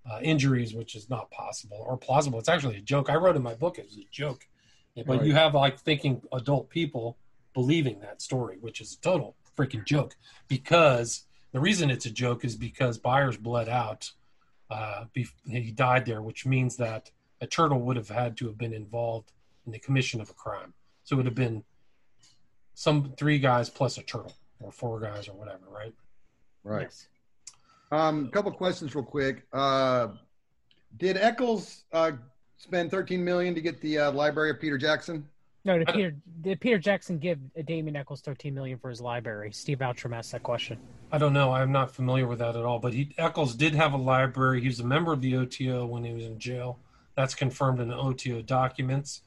[0.10, 2.40] uh, injuries, which is not possible or plausible.
[2.40, 3.10] It's actually a joke.
[3.10, 4.48] I wrote in my book it was a joke,
[4.96, 5.24] but right.
[5.24, 7.18] you have like thinking adult people
[7.54, 10.16] believing that story, which is a total freaking joke
[10.48, 14.12] because the reason it's a joke is because Byers bled out.
[14.70, 18.74] Uh, he died there, which means that a turtle would have had to have been
[18.74, 19.32] involved
[19.66, 20.74] in the commission of a crime.
[21.04, 21.64] So it would have been
[22.74, 25.94] some three guys plus a turtle, or four guys, or whatever, right?
[26.64, 26.84] Right.
[26.84, 27.08] Yes.
[27.92, 29.46] Um, a couple questions, real quick.
[29.54, 30.10] Uh,
[30.98, 32.12] did Echols uh,
[32.58, 35.28] spend 13 million to get the uh, library of Peter Jackson?
[35.68, 39.52] No, did Peter did Peter Jackson give Damien Echols 13 million for his library?
[39.52, 40.80] Steve Outram asked that question.
[41.12, 41.52] I don't know.
[41.52, 42.80] I'm not familiar with that at all.
[42.80, 44.62] But he Echols did have a library.
[44.62, 46.80] He was a member of the OTO when he was in jail.
[47.16, 49.24] That's confirmed in the OTO documents,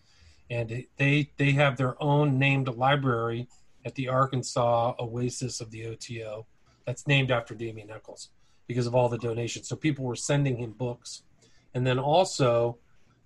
[0.48, 3.46] and they they have their own named library
[3.84, 6.46] at the Arkansas Oasis of the OTO.
[6.86, 8.30] That's named after Damien Echols
[8.66, 9.68] because of all the donations.
[9.68, 11.22] So people were sending him books,
[11.74, 12.78] and then also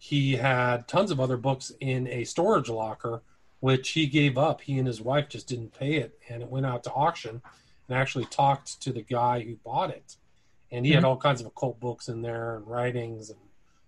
[0.05, 3.23] he had tons of other books in a storage locker,
[3.61, 4.61] which he gave up.
[4.61, 7.41] He and his wife just didn't pay it, and it went out to auction.
[7.89, 10.17] And actually talked to the guy who bought it,
[10.71, 10.97] and he mm-hmm.
[10.97, 13.39] had all kinds of occult books in there, and writings, and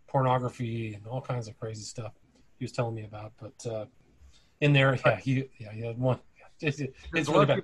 [0.06, 2.12] pornography, and all kinds of crazy stuff.
[2.58, 3.84] He was telling me about, but uh,
[4.62, 6.18] in there, yeah, he yeah he had one.
[6.62, 6.80] It's,
[7.14, 7.62] it's really bad.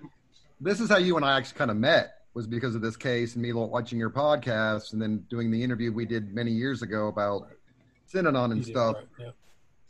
[0.61, 3.33] This is how you and I actually kind of met was because of this case
[3.33, 7.09] and me watching your podcast and then doing the interview we did many years ago
[7.09, 7.49] about
[8.13, 8.97] Synanon and stuff.
[8.97, 9.31] Right, yeah.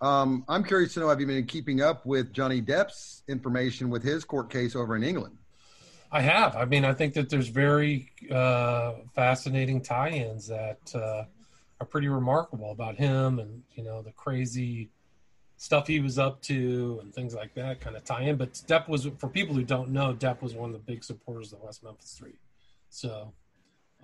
[0.00, 4.02] Um, I'm curious to know have you been keeping up with Johnny Depp's information with
[4.02, 5.38] his court case over in England?
[6.10, 6.56] I have.
[6.56, 11.24] I mean, I think that there's very uh, fascinating tie-ins that uh,
[11.80, 14.90] are pretty remarkable about him, and you know the crazy
[15.56, 18.36] stuff he was up to and things like that kind of tie in.
[18.36, 21.52] But Depp was, for people who don't know, Depp was one of the big supporters
[21.52, 22.34] of the West Memphis Three.
[22.90, 23.32] So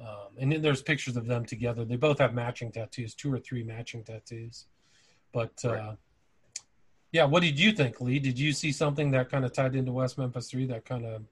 [0.01, 1.85] um, and then there's pictures of them together.
[1.85, 4.67] They both have matching tattoos, two or three matching tattoos.
[5.33, 5.97] But uh, right.
[7.13, 8.19] yeah, what did you think, Lee?
[8.19, 11.23] Did you see something that kind of tied into West Memphis Three that kind of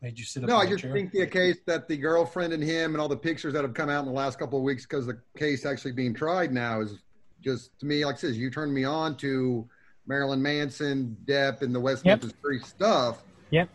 [0.00, 0.48] made you sit up?
[0.48, 0.92] No, I just chair?
[0.92, 3.90] think the case that the girlfriend and him and all the pictures that have come
[3.90, 6.98] out in the last couple of weeks because the case actually being tried now is
[7.42, 9.68] just to me, like I said, you turned me on to
[10.06, 12.22] Marilyn Manson, Depp, and the West yep.
[12.22, 13.22] Memphis Three stuff.
[13.50, 13.68] Yep.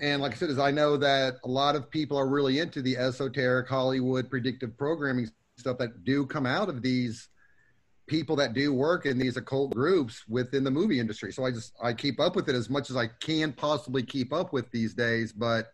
[0.00, 2.82] And like I said, is I know that a lot of people are really into
[2.82, 7.28] the esoteric Hollywood predictive programming stuff that do come out of these
[8.06, 11.32] people that do work in these occult groups within the movie industry.
[11.32, 14.32] So I just I keep up with it as much as I can possibly keep
[14.32, 15.72] up with these days, but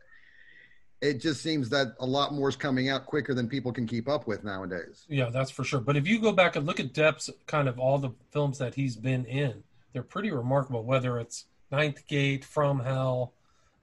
[1.03, 4.09] it just seems that a lot more is coming out quicker than people can keep
[4.09, 5.05] up with nowadays.
[5.09, 5.81] Yeah, that's for sure.
[5.81, 8.77] But if you go back and look at Depp's kind of all the films that
[8.77, 10.85] he's been in, they're pretty remarkable.
[10.85, 13.33] Whether it's Ninth Gate, From Hell,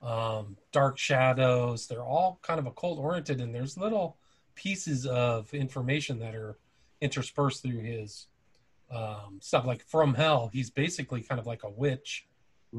[0.02, 1.88] um, Dark Shadows.
[1.88, 4.18] They're all kind of occult oriented, and there's little
[4.56, 6.58] pieces of information that are
[7.02, 8.28] interspersed through his
[8.92, 9.66] um, stuff.
[9.66, 12.26] Like from Hell, he's basically kind of like a witch.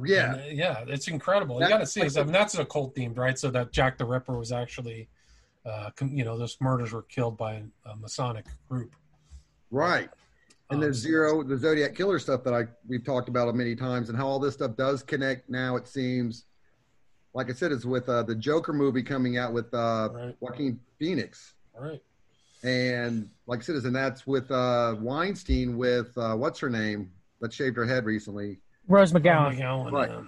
[0.04, 1.60] Yeah, and, uh, yeah, it's incredible.
[1.60, 2.16] you got to see this.
[2.16, 3.38] I mean, that's occult themed, right?
[3.38, 5.08] So that Jack the Ripper was actually,
[5.66, 8.94] uh, you know, those murders were killed by a Masonic group.
[9.70, 10.08] Right.
[10.70, 14.08] And the um, zero, the Zodiac killer stuff that I we've talked about many times,
[14.08, 15.74] and how all this stuff does connect now.
[15.74, 16.44] It seems
[17.34, 20.36] like I said, it's with uh, the Joker movie coming out with uh, right.
[20.40, 21.54] Joaquin Phoenix.
[21.78, 22.02] Right.
[22.62, 27.52] And like I said, and that's with uh, Weinstein with uh, what's her name that
[27.52, 29.56] shaved her head recently, Rose McGowan.
[29.56, 30.10] McGowan right.
[30.10, 30.22] Yeah.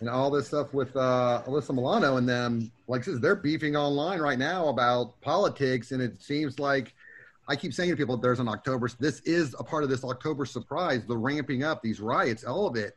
[0.00, 3.76] And all this stuff with uh, Alyssa Milano and them, like I said, they're beefing
[3.76, 6.94] online right now about politics, and it seems like
[7.48, 8.88] I keep saying to people, "There's an October.
[8.98, 12.76] This is a part of this October surprise, the ramping up, these riots, all of
[12.76, 12.96] it."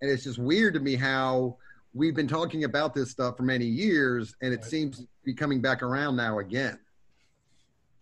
[0.00, 1.56] And it's just weird to me how
[1.94, 4.64] we've been talking about this stuff for many years, and it right.
[4.64, 6.78] seems to be coming back around now again.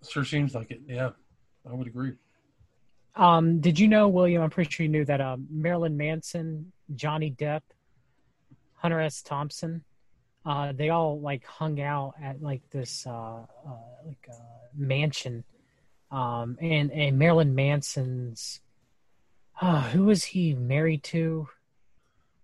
[0.08, 0.80] Sure seems like it.
[0.86, 1.10] Yeah,
[1.68, 2.12] I would agree.
[3.14, 4.42] Um, did you know, William?
[4.42, 7.62] I'm pretty sure you knew that um, Marilyn Manson, Johnny Depp,
[8.74, 9.22] Hunter S.
[9.22, 9.82] Thompson,
[10.44, 13.46] uh, they all like hung out at like this uh, uh,
[14.06, 14.36] like uh,
[14.76, 15.44] mansion,
[16.10, 18.60] um, and and Marilyn Manson's
[19.60, 21.48] uh, who was he married to?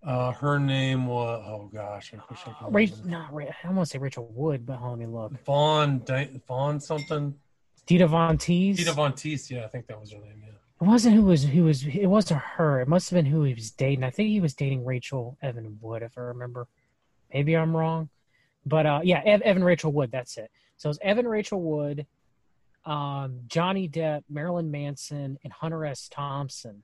[0.05, 2.73] Uh, her name was oh gosh, I wish I could.
[2.73, 5.13] Rachel, not Ra- I don't want to say Rachel Wood, but hold on, let me
[5.13, 5.45] look.
[5.45, 7.33] Vaughn Di- Vaughn something.
[7.85, 8.77] Dita Von Teese.
[8.77, 10.41] Dita Von Teese, yeah, I think that was her name.
[10.41, 10.49] Yeah.
[10.81, 11.85] It wasn't who was who was.
[11.85, 12.81] It wasn't her.
[12.81, 14.03] It must have been who he was dating.
[14.03, 16.67] I think he was dating Rachel Evan Wood, if I remember.
[17.33, 18.09] Maybe I'm wrong,
[18.65, 20.11] but uh, yeah, Ev- Evan Rachel Wood.
[20.11, 20.51] That's it.
[20.75, 22.05] So it's Evan Rachel Wood,
[22.85, 26.09] um, Johnny Depp, Marilyn Manson, and Hunter S.
[26.09, 26.83] Thompson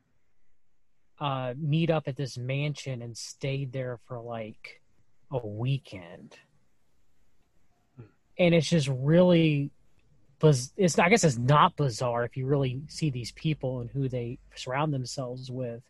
[1.20, 4.82] uh, meet up at this mansion and stayed there for like
[5.32, 6.38] a weekend.
[8.38, 9.72] And it's just really,
[10.42, 14.40] it's I guess it's not bizarre if you really see these people and who they
[14.56, 15.84] surround themselves with,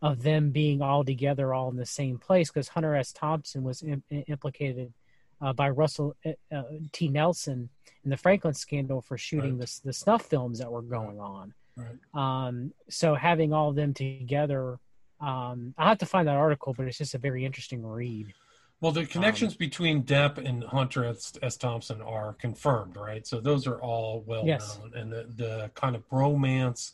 [0.00, 2.50] of them being all together, all in the same place.
[2.50, 3.12] Because Hunter S.
[3.12, 4.94] Thompson was im- implicated
[5.42, 7.08] uh, by Russell uh, uh, T.
[7.08, 7.68] Nelson
[8.02, 9.68] in the Franklin scandal for shooting Right.
[9.68, 11.52] the the snuff films that were going on.
[11.76, 11.98] Right.
[12.14, 14.78] Um, so having all of them together,
[15.20, 18.32] um, I'll have to find that article, but it's just a very interesting read.
[18.80, 21.32] Well, the connections between Depp and Hunter S.
[21.42, 21.56] S.
[21.56, 23.26] Thompson are confirmed, right?
[23.26, 24.78] So those are all well Yes.
[24.78, 26.92] known, and the the kind of bromance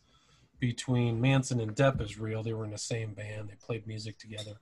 [0.61, 2.43] between Manson and Depp is real.
[2.43, 4.61] They were in the same band, they played music together,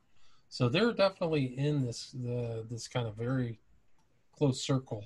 [0.48, 3.61] so they're definitely in this the this kind of very
[4.33, 5.04] close circle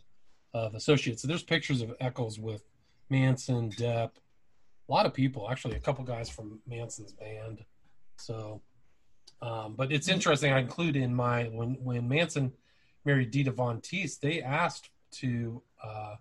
[0.55, 1.23] of associates.
[1.23, 2.63] So there's pictures of Echols with
[3.11, 4.11] Manson, Depp,
[4.89, 7.65] a lot of people, actually, a couple guys from Manson's band.
[8.17, 8.63] So,
[9.41, 10.53] um, but it's interesting.
[10.53, 12.53] I include in my when when Manson
[13.05, 16.17] married Dita Von Teese, they asked to uh,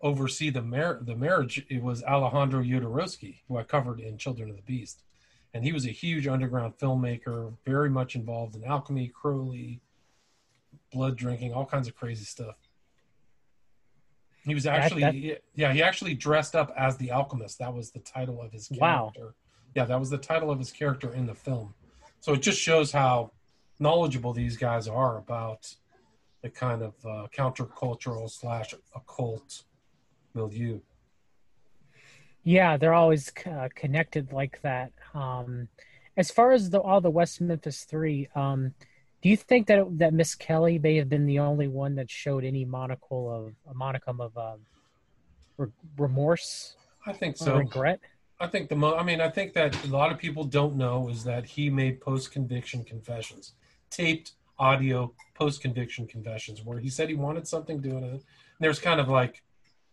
[0.00, 1.64] oversee the mar- the marriage.
[1.68, 5.02] It was Alejandro Jodorowsky, who I covered in Children of the Beast,
[5.54, 9.80] and he was a huge underground filmmaker, very much involved in alchemy, Crowley,
[10.92, 12.56] blood drinking, all kinds of crazy stuff.
[14.44, 17.58] He was actually, that- yeah, he actually dressed up as the alchemist.
[17.58, 18.80] That was the title of his character.
[18.80, 19.32] Wow.
[19.74, 21.74] Yeah, that was the title of his character in the film.
[22.20, 23.32] So it just shows how
[23.78, 25.74] knowledgeable these guys are about
[26.42, 29.62] the kind of uh, countercultural slash occult
[30.34, 30.80] milieu.
[32.44, 34.92] Yeah, they're always uh, connected like that.
[35.14, 35.68] Um,
[36.16, 38.74] as far as the, all the West Memphis Three, um,
[39.22, 42.64] do you think that that Misskelley may have been the only one that showed any
[42.64, 44.60] monocle of a monicum of um,
[45.56, 46.74] re- remorse
[47.06, 47.56] I think so.
[47.56, 48.00] regret?
[48.40, 51.08] I think the mo- I mean, I think that a lot of people don't know
[51.08, 53.52] is that he made post-conviction confessions,
[53.90, 58.10] taped audio post-conviction confessions, where he said he wanted something doing it.
[58.10, 58.22] And
[58.58, 59.42] there's kind of like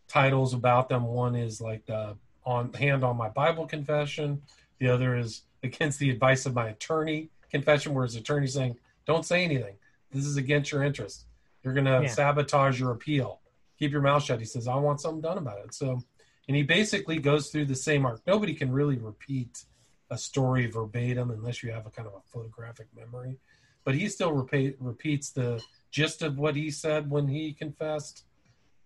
[0.08, 1.04] titles about them.
[1.06, 4.42] One is like the on hand on my Bible confession.
[4.80, 8.78] The other is against the advice of my attorney confession, where his attorney saying,
[9.10, 9.76] "Don't say anything.
[10.12, 11.26] This is against your interest.
[11.64, 12.08] You're going to Yeah.
[12.20, 13.42] sabotage your appeal.
[13.80, 16.04] Keep your mouth shut." He says, "I want something done about it." So
[16.48, 18.22] and he basically goes through the same arc.
[18.26, 19.66] Nobody can really repeat
[20.10, 23.38] a story verbatim unless you have a kind of a photographic memory.
[23.84, 28.26] But he still repeat, repeats the gist of what he said when he confessed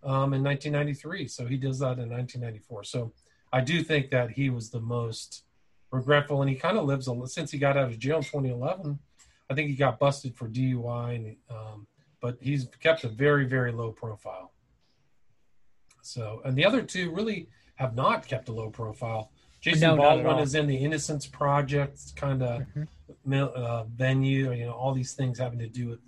[0.04, 1.30] um, in 1993.
[1.30, 2.84] So he does that in 1994.
[2.84, 3.14] So
[3.54, 5.46] I do think that he was the most
[5.90, 9.00] regretful, and he kind of lives a since he got out of jail in 2011.
[9.54, 11.86] I think he got busted for DUI, and, um,
[12.22, 14.52] but he's kept a very, very low profile.
[16.02, 19.32] So, and the other two really have not kept a low profile.
[19.62, 23.54] Jason No, Baldwin is in the Innocence Project kind of Mhm.
[23.56, 24.52] uh, venue.
[24.54, 26.02] You know, all these things having to do with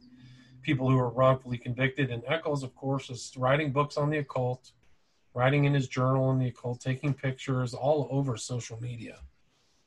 [0.64, 2.10] people who are wrongfully convicted.
[2.10, 4.72] And Echols, of course, is writing books on the occult,
[5.36, 9.20] writing in his journal on the occult, taking pictures all over social media,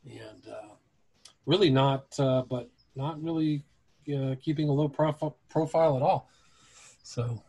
[0.09, 0.75] and uh,
[1.45, 3.65] really not, uh, but not really
[4.15, 6.29] uh, keeping a low profile profile at all.
[7.03, 7.43] So.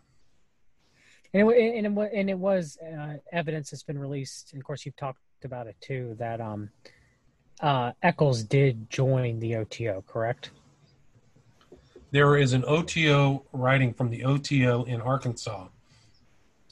[1.34, 4.86] And it, and it, and it was uh, evidence that's been released, and of course
[4.86, 6.16] you've talked about it too.
[6.18, 6.70] That um,
[7.60, 10.50] uh, Echols did join the OTO, correct?
[12.12, 15.68] there is an OTO writing from the OTO in Arkansas,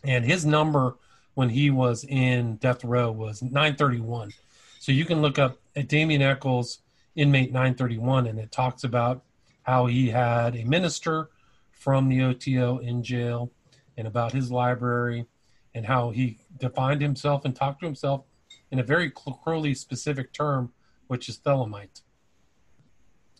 [0.03, 0.95] and his number
[1.35, 4.31] when he was in death row was 931.
[4.79, 6.79] So you can look up at Damien Eccles,
[7.17, 9.23] inmate 931, and it talks about
[9.63, 11.29] how he had a minister
[11.71, 13.51] from the OTO in jail,
[13.97, 15.25] and about his library,
[15.73, 18.23] and how he defined himself and talked to himself
[18.71, 20.71] in a very Crowley specific term,
[21.07, 22.01] which is thelemite.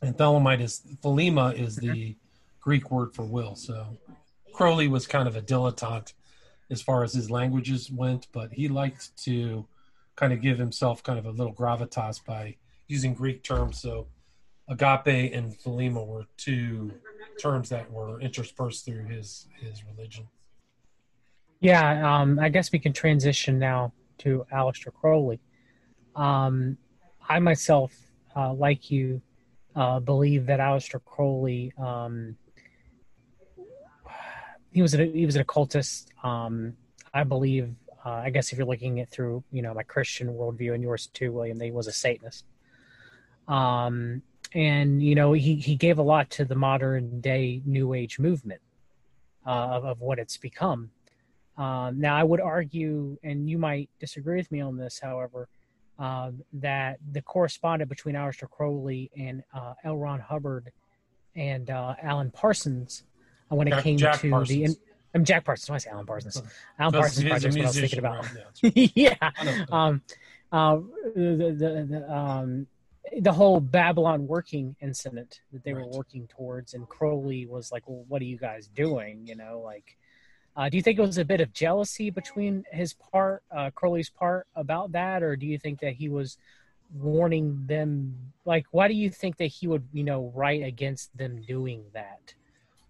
[0.01, 2.15] And thelemite is thelema is the
[2.59, 3.55] Greek word for will.
[3.55, 3.97] So
[4.53, 6.13] Crowley was kind of a dilettante
[6.69, 9.67] as far as his languages went, but he liked to
[10.15, 12.55] kind of give himself kind of a little gravitas by
[12.87, 13.81] using Greek terms.
[13.81, 14.07] So
[14.69, 16.91] agape and thelema were two
[17.39, 20.27] terms that were interspersed through his his religion.
[21.59, 25.39] Yeah, um, I guess we can transition now to Aleister Crowley.
[26.15, 26.77] Um,
[27.27, 27.93] I myself,
[28.35, 29.21] uh, like you,
[29.75, 32.37] uh, believe that Aleister Crowley um,
[34.71, 36.11] he was a, he was an occultist.
[36.23, 36.73] Um,
[37.13, 37.73] I believe.
[38.05, 41.07] Uh, I guess if you're looking at through you know my Christian worldview and yours
[41.07, 42.45] too, William, that he was a Satanist.
[43.47, 44.21] Um,
[44.53, 48.61] and you know he he gave a lot to the modern day New Age movement
[49.45, 50.91] uh, of, of what it's become.
[51.57, 55.47] Um, now, I would argue, and you might disagree with me on this, however,
[55.97, 59.97] um, that the correspondent between Aleister Crowley and uh, L.
[59.97, 60.71] Ron Hubbard
[61.35, 63.03] and uh, Alan Parsons,
[63.51, 64.75] uh, when it Jack- came Jack to Parsons.
[64.75, 64.81] the,
[65.15, 65.69] I'm Jack Parsons.
[65.69, 66.43] Why did I say Alan Parsons?
[66.77, 68.23] Alan Parsons is project is what I was thinking about.
[68.23, 68.91] right?
[68.93, 69.65] Yeah, that's yeah.
[69.71, 70.01] Um,
[70.51, 70.77] uh,
[71.15, 72.67] the, the, the, um,
[73.21, 78.05] the whole Babylon working incident that they were working towards, and Crowley was like, "Well,
[78.07, 79.97] what are you guys doing?" You know, like,
[80.55, 84.09] uh, do you think it was a bit of jealousy between his part, uh, Crowley's
[84.09, 86.37] part, about that, or do you think that he was
[86.93, 88.33] warning them?
[88.45, 92.33] Like, why do you think that he would, you know, write against them doing that?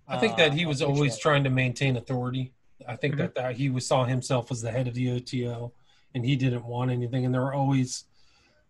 [0.07, 2.53] I think that Uh, he was on always trying to maintain authority.
[2.88, 3.18] I think Mhm.
[3.18, 5.74] that, that he was, saw himself as the head of the OTO,
[6.13, 7.26] and he didn't want anything.
[7.26, 8.05] And there were always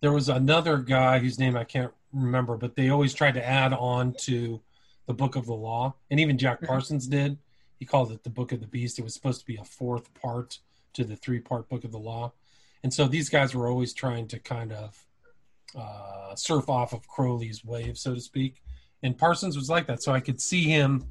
[0.01, 3.73] there was another guy whose name I can't remember, but they always tried to add
[3.73, 4.61] on to
[5.05, 6.67] the Book of the Law, and even Jack Mhm.
[6.67, 7.37] Parsons did.
[7.79, 8.99] He called it the Book of the Beast.
[8.99, 10.59] It was supposed to be a fourth part
[10.93, 12.33] to the three part Book of the Law,
[12.83, 15.03] and so these guys were always trying to kind of
[15.75, 18.63] uh, surf off of Crowley's wave, so to speak.
[19.03, 21.07] And Parsons was like that, so I could see him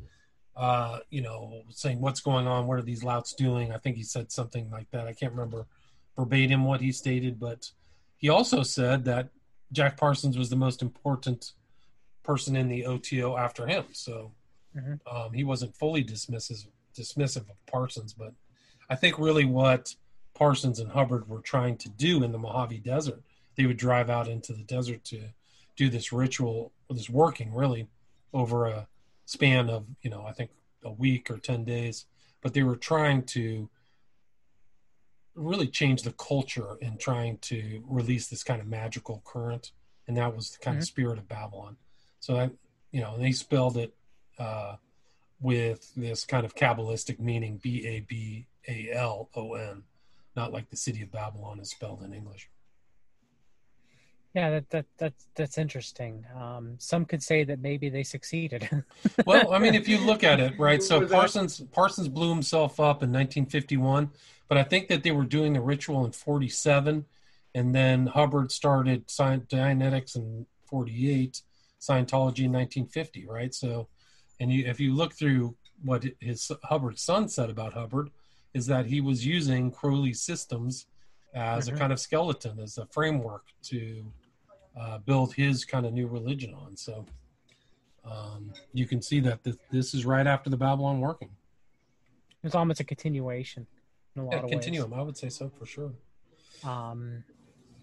[0.57, 3.73] uh, you know, saying what's going on, what are these louts doing?
[3.73, 5.07] I think he said something like that.
[5.07, 5.67] I can't remember
[6.17, 7.71] verbatim what he stated, but
[8.19, 9.31] he also said that
[9.73, 11.53] Jack Parsons was the most important
[12.23, 13.85] person in the OTO after him.
[13.93, 14.33] So
[14.75, 15.01] Mhm.
[15.07, 18.33] um, he wasn't fully dismissive dismissive of Parsons, but
[18.89, 19.95] I think really what
[20.33, 23.23] Parsons and Hubbard were trying to do in the Mojave Desert,
[23.55, 25.29] they would drive out into the desert to
[25.77, 27.89] do this ritual, this working really
[28.33, 28.89] over a
[29.27, 30.51] span of you know I think
[30.85, 32.07] a week or ten days,
[32.41, 33.69] but they were trying to
[35.37, 39.73] really change the culture in trying to release this kind of magical current,
[40.09, 41.77] and that was the kind of spirit of Babylon.
[42.21, 42.51] So that
[42.91, 43.95] you know, they spelled it
[44.39, 44.77] uh,
[45.41, 49.83] with this kind of kabbalistic meaning B A B A L O N,
[50.35, 52.49] not like the city of Babylon is spelled in English.
[54.37, 56.23] Yeah, that that that's that's interesting.
[56.39, 58.69] Um, some could say that maybe they succeeded.
[59.27, 60.83] well, I mean, if you look at it, right?
[60.83, 64.11] So Parsons Parsons blew himself up in 1951,
[64.47, 67.07] but I think that they were doing the ritual in 47,
[67.55, 71.41] and then Hubbard started Dianetics in 48,
[71.81, 73.55] Scientology in 1950, right?
[73.55, 73.89] So,
[74.39, 78.11] and you, if you look through what his Hubbard's son said about Hubbard,
[78.53, 80.85] is that he was using Crowley's systems
[81.33, 81.75] as Mhm.
[81.75, 84.13] a kind of skeleton, as a framework to
[84.79, 86.77] uh, build his kind of new religion on.
[86.77, 87.07] So
[88.05, 91.31] um, you can see that this, this is right after the Babylon working.
[92.45, 93.67] It's almost a continuation
[94.15, 94.53] in a lot Yeah, of ways.
[94.53, 95.93] continuum, I would say so for sure.
[96.65, 97.25] Um,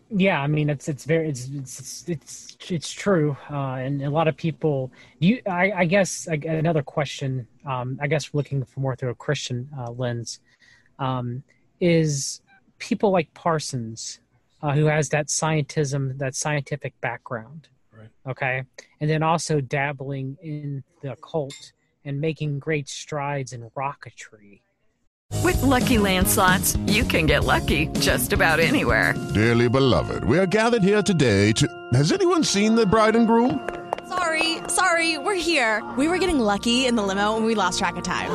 [0.09, 4.27] yeah, I mean it's it's very it's it's it's it's true, uh, and a lot
[4.27, 4.91] of people.
[5.19, 7.47] You, I, I guess I, another question.
[7.65, 10.39] Um, I guess looking for more through a Christian uh, lens,
[10.99, 11.43] um,
[11.79, 12.41] is
[12.77, 14.19] people like Parsons,
[14.63, 18.09] uh, who has that scientism, that scientific background, Right.
[18.25, 18.63] okay,
[18.99, 21.73] and then also dabbling in the occult
[22.05, 24.61] and making great strides in rocketry.
[25.43, 29.13] With Lucky Land slots, you can get lucky just about anywhere.
[29.33, 31.67] Dearly beloved, we are gathered here today to.
[31.93, 33.67] Has anyone seen the bride and groom?
[34.07, 35.83] Sorry, sorry, we're here.
[35.97, 38.29] We were getting lucky in the limo and we lost track of time.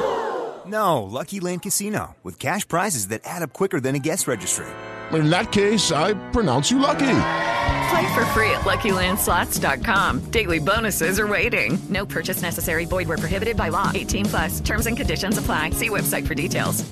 [0.66, 4.66] No, Lucky Land Casino, with cash prizes that add up quicker than a guest registry.
[5.12, 7.20] In that case, I pronounce you lucky.
[7.90, 10.30] Play for free at LuckyLandSlots.com.
[10.30, 11.78] Daily bonuses are waiting.
[11.88, 12.84] No purchase necessary.
[12.84, 13.90] Void where prohibited by law.
[13.94, 14.60] 18 plus.
[14.60, 15.70] Terms and conditions apply.
[15.70, 16.84] See website for details.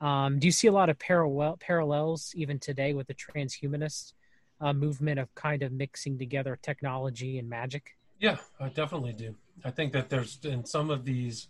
[0.00, 4.12] Um, do you see a lot of parallel parallels even today with the transhumanist
[4.60, 7.96] uh, movement of kind of mixing together technology and magic?
[8.18, 9.34] Yeah, I definitely do.
[9.64, 11.48] I think that there's in some of these,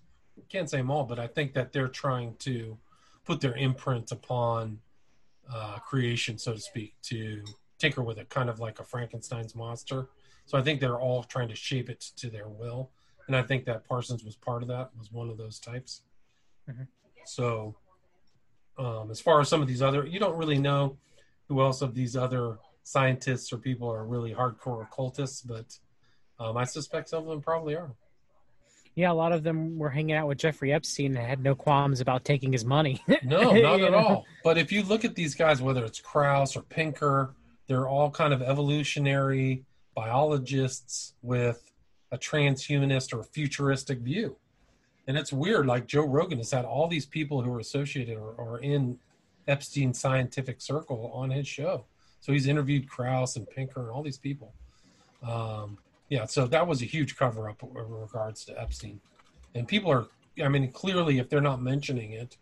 [0.49, 2.79] can't say them all, but I think that they're trying to
[3.25, 4.81] put their imprint upon
[5.53, 7.43] uh, creation, so to speak, to
[7.79, 10.09] tinker with it, kind of like a Frankenstein's monster.
[10.47, 12.91] So I think they're all trying to shape it to their will,
[13.27, 16.03] and I think that Parsons was part of that, was one of those types.
[16.69, 16.87] Mhm.
[17.25, 17.77] So,
[18.79, 20.99] um, as far as some of these other, you don't really know
[21.49, 25.79] who else of these other scientists or people are really hardcore occultists, but
[26.39, 27.95] um, I suspect some of them probably are.
[28.95, 32.01] Yeah, a lot of them were hanging out with Jeffrey Epstein and had no qualms
[32.01, 33.03] about taking his money.
[33.25, 34.27] No, not at all.
[34.45, 37.35] But if you look at these guys, whether it's Krauss or Pinker,
[37.67, 39.65] they're all kind of evolutionary
[39.95, 41.73] biologists with
[42.13, 44.37] a transhumanist or futuristic view.
[45.07, 45.67] And it's weird.
[45.67, 48.99] Like Joe Rogan has had all these people who are associated or, or in
[49.49, 51.85] Epstein's scientific circle on his show.
[52.21, 54.55] So he's interviewed Krauss and Pinker and all these people.
[55.23, 55.79] Um,
[56.09, 59.01] yeah, so that was a huge cover up in regards to Epstein.
[59.55, 60.07] And people are,
[60.43, 62.37] I mean, clearly, if they're not mentioning it,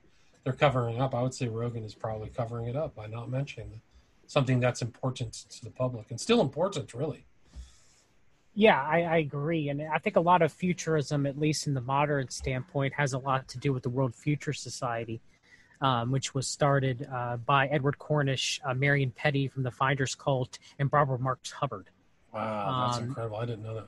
[0.44, 1.14] they're covering up.
[1.14, 3.80] I would say Rogan is probably covering it up by not mentioning
[4.26, 7.26] something that's important to the public and still important, really.
[8.54, 9.70] Yeah, I, I, agree.
[9.70, 13.18] And I think a lot of futurism, at least in the modern standpoint, has a
[13.18, 15.22] lot to do with the World Future Society,
[15.80, 20.58] um, which was started uh, by Edward Cornish, uh, Marion Pettie from the Finders Cult,
[20.78, 21.88] and Barbara Marx Hubbard.
[22.32, 23.36] Wow, that's um, incredible.
[23.36, 23.86] I didn't know that.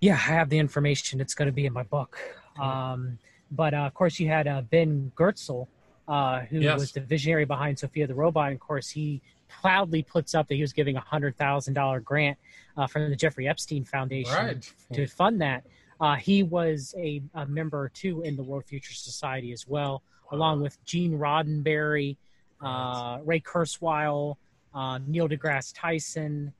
[0.00, 1.20] Yeah, I have the information.
[1.20, 2.18] It's going to be in my book.
[2.60, 3.18] Um,
[3.50, 5.66] but uh, of course, you had uh, Ben Goertzel,
[6.08, 6.78] uh, who yes.
[6.78, 8.48] was the visionary behind Sophia the Robot.
[8.48, 12.00] And of course, he proudly puts up that he was giving a hundred thousand dollar
[12.00, 12.38] grant
[12.76, 14.72] uh, from the Jeffrey Epstein Foundation right.
[14.92, 15.64] to fund that.
[16.00, 20.36] Uh, he was a, a, member too in the World Future Society as well, wow.
[20.36, 22.16] along with Gene Roddenberry,
[22.60, 24.36] uh, Ray Kurzweil,
[24.74, 26.52] uh, Neil deGrasse Tyson.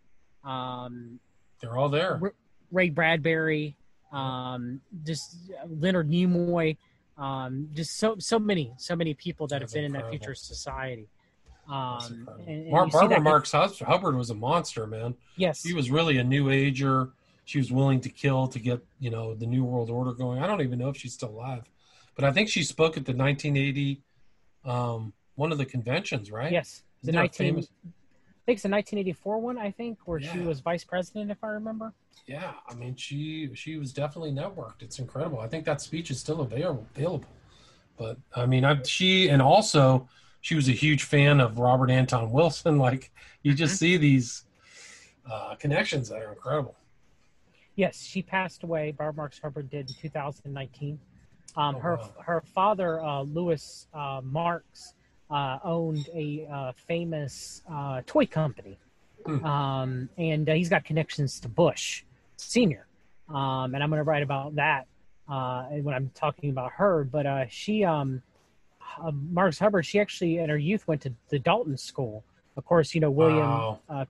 [0.45, 1.18] Um,
[1.65, 2.21] they're all there.
[2.71, 3.77] Ray Bradbury,
[4.12, 6.77] um, just uh, Leonard Nimoy,
[7.17, 10.12] um, just so so many so many people that That's have been incredible.
[10.12, 11.09] in that future society.
[11.69, 15.15] Um, and, and Mar- Barbara Marx Hubbard was a monster, man.
[15.37, 17.11] Yes, she was really a new ager.
[17.47, 20.43] She was willing to kill to get you know the new world order going.
[20.43, 21.62] I don't even know if she's still alive,
[22.17, 24.03] but I think she spoke at the 1980
[24.65, 26.53] um, one of the conventions, right?
[26.53, 27.57] Yes, Isn't the 19.
[27.57, 27.69] 19-
[28.45, 29.59] think it's the 1984 one.
[29.59, 30.32] I think where yeah.
[30.32, 31.92] she was vice president, if I remember.
[32.26, 34.80] Yeah, I mean she she was definitely networked.
[34.82, 35.40] It's incredible.
[35.40, 36.86] I think that speech is still available.
[36.95, 37.28] Available,
[37.97, 40.09] but I mean, I, she and also
[40.40, 42.78] she was a huge fan of Robert Anton Wilson.
[42.84, 43.11] Like
[43.42, 43.78] you just mm-hmm.
[43.78, 44.45] see these
[45.30, 46.76] uh, connections that are incredible.
[47.76, 48.92] Yes, she passed away.
[48.92, 50.99] Barbara Marx Hubbard did in 2019.
[51.57, 52.11] Um, oh, her wow.
[52.20, 54.93] her father, uh, Louis uh, Marx,
[55.31, 58.79] uh, owned a uh, famous uh, toy company,
[59.27, 59.45] hmm.
[59.45, 62.05] um, and he's got connections to Bush
[62.37, 62.87] Senior.
[63.29, 64.87] Um, and I'm going to write about that
[65.27, 67.05] when I'm talking about her.
[67.05, 68.22] But she um,
[69.03, 72.25] uh, Marx Hubbard, she actually in her youth went to the Dalton School.
[72.57, 73.81] Of course, you know William wow.
[73.89, 74.05] uh,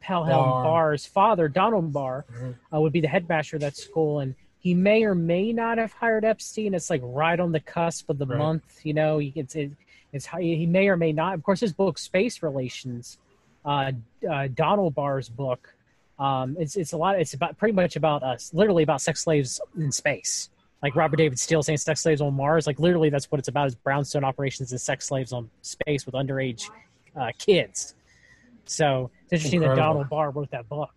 [0.00, 0.64] Pelham Barr.
[0.64, 2.74] Barr's father, Donald Barr, mm-hmm.
[2.74, 5.92] uh, would be the headmaster of that school, and he may or may not have
[5.92, 6.74] hired Epstein.
[6.74, 8.38] It's like right on the cusp of the right.
[8.38, 9.20] month, you know.
[9.20, 9.72] It's it,
[10.12, 11.34] it's he may or may not.
[11.34, 13.18] Of course, his book Space Relations,
[13.64, 13.92] uh,
[14.28, 15.74] uh, Donald Barr's book.
[16.18, 17.20] Um, it's it's a lot.
[17.20, 20.48] It's about pretty much about us, literally about sex slaves in space
[20.82, 22.66] like Robert David Steele saying sex slaves on Mars.
[22.66, 26.14] Like literally, that's what it's about: is brownstone operations and sex slaves on space with
[26.14, 26.70] underage
[27.16, 27.94] uh, kids.
[28.66, 29.82] So it's interesting Incredible.
[29.82, 30.92] that Donald Barr wrote that book.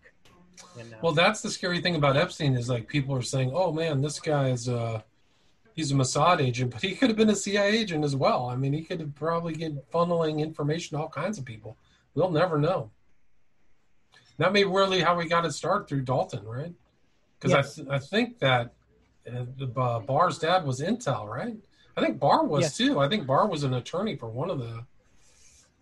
[0.78, 3.72] And, uh, well, that's the scary thing about Epstein is like people are saying, "Oh
[3.72, 5.00] man, this guy's uh,
[5.74, 8.48] he's a Mossad agent, but he could have been a CIA agent as well.
[8.48, 11.76] I mean, he could have probably get funneling information to all kinds of people.
[12.14, 12.90] We'll never know."
[14.38, 16.72] That may really how we got it start through Dalton, right?
[17.38, 17.78] Because yes.
[17.78, 18.72] I, th- I think that
[19.24, 21.56] the uh, Barr's dad was Intel, right?
[21.96, 22.76] I think Barr was yes.
[22.76, 23.00] too.
[23.00, 24.84] I think Barr was an attorney for one of the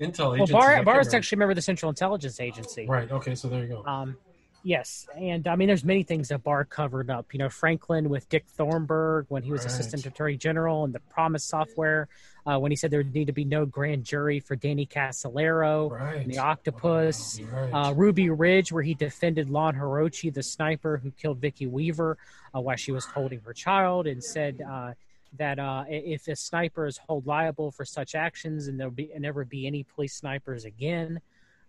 [0.00, 0.52] Intel agencies.
[0.54, 2.86] Well, Barr, Barr is actually a member of the Central Intelligence Agency.
[2.86, 3.10] Right.
[3.10, 3.34] Okay.
[3.34, 3.84] So there you go.
[3.84, 4.16] Um,
[4.62, 7.32] yes, and I mean, there's many things that Barr covered up.
[7.32, 9.72] You know, Franklin with Dick Thornburgh when he was right.
[9.72, 12.08] Assistant Attorney General, and the PROMIS software
[12.48, 15.90] uh, when he said there would need to be no grand jury for Danny Casolaro,
[15.90, 16.26] right.
[16.26, 17.70] the Octopus, right.
[17.72, 22.16] uh, Ruby Ridge, where he defended Lon Horiuchi, the sniper who killed Vicki Weaver
[22.54, 24.92] uh, while she was holding her child, and said uh,
[25.36, 29.22] that uh, if a sniper is held liable for such actions, and there'll be and
[29.22, 31.20] never be any police snipers again.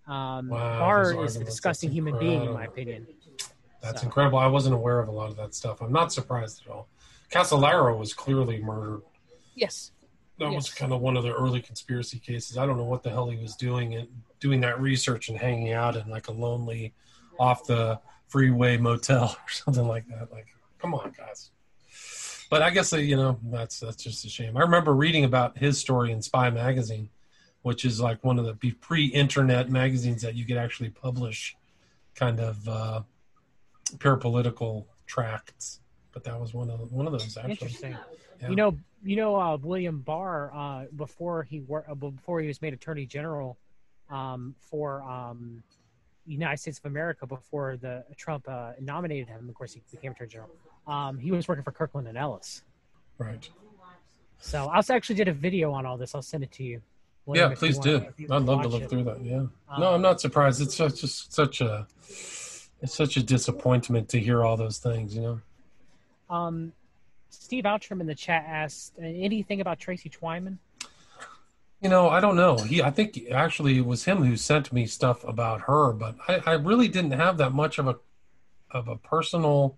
[0.10, 3.08] Um, wow, Barr is a disgusting human being, in my opinion.
[3.82, 4.08] That's so.
[4.08, 4.40] incredible.
[4.40, 5.82] I wasn't aware of a lot of that stuff.
[5.82, 6.90] I'm not surprised at all.
[7.32, 9.04] Casolaro was clearly murdered.
[9.56, 9.92] Yes
[10.40, 10.56] that yes.
[10.56, 12.58] was kind of one of the early conspiracy cases.
[12.58, 14.08] I don't know what the hell he was doing and
[14.40, 16.94] doing that research and hanging out in like a lonely
[17.38, 20.32] off the freeway motel or something like that.
[20.32, 20.48] Like,
[20.80, 21.52] come on, guys.
[22.50, 24.58] But I guess uh, you know that's that's just a shame.
[24.58, 27.10] I remember reading about his story in Spy magazine,
[27.62, 31.56] which is like one of the pre-internet magazines that you could actually publish
[32.16, 33.02] kind of uh,
[33.98, 35.82] parapolitical tracts.
[36.12, 37.52] But that was one of one of those actually.
[37.52, 37.98] Interesting.
[38.42, 38.50] Yeah.
[38.50, 42.62] You know, you know, uh, William Barr, uh, before he wor- uh, before he was
[42.62, 43.58] made Attorney General
[44.10, 45.62] um, for um,
[46.26, 50.30] United States of America, before the Trump uh, nominated him, of course, he became Attorney
[50.30, 50.50] General.
[50.88, 52.64] Um, he was working for Kirkland and Ellis.
[53.18, 53.48] Right.
[54.40, 56.16] So I also actually did a video on all this.
[56.16, 56.82] I'll send it to you.
[57.36, 58.06] Yeah, please do.
[58.30, 58.90] I'd love to look it.
[58.90, 59.24] through that.
[59.24, 59.46] Yeah.
[59.78, 60.62] no, I'm not surprised.
[60.62, 61.88] It's such, just such a
[62.82, 65.42] It's such a disappointment to hear all those things, you know.
[66.30, 66.74] Um,
[67.30, 70.58] Steve Outram in the chat asked "Uh, anything about Tracy Twyman.
[71.82, 72.58] You know, I don't know.
[72.58, 76.42] He, I think actually it was him who sent me stuff about her, but I,
[76.46, 77.96] I really didn't have that much of a
[78.72, 79.78] of a personal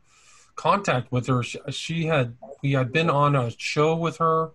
[0.56, 1.43] contact with her.
[1.43, 4.52] She, she had we had been on a show with her,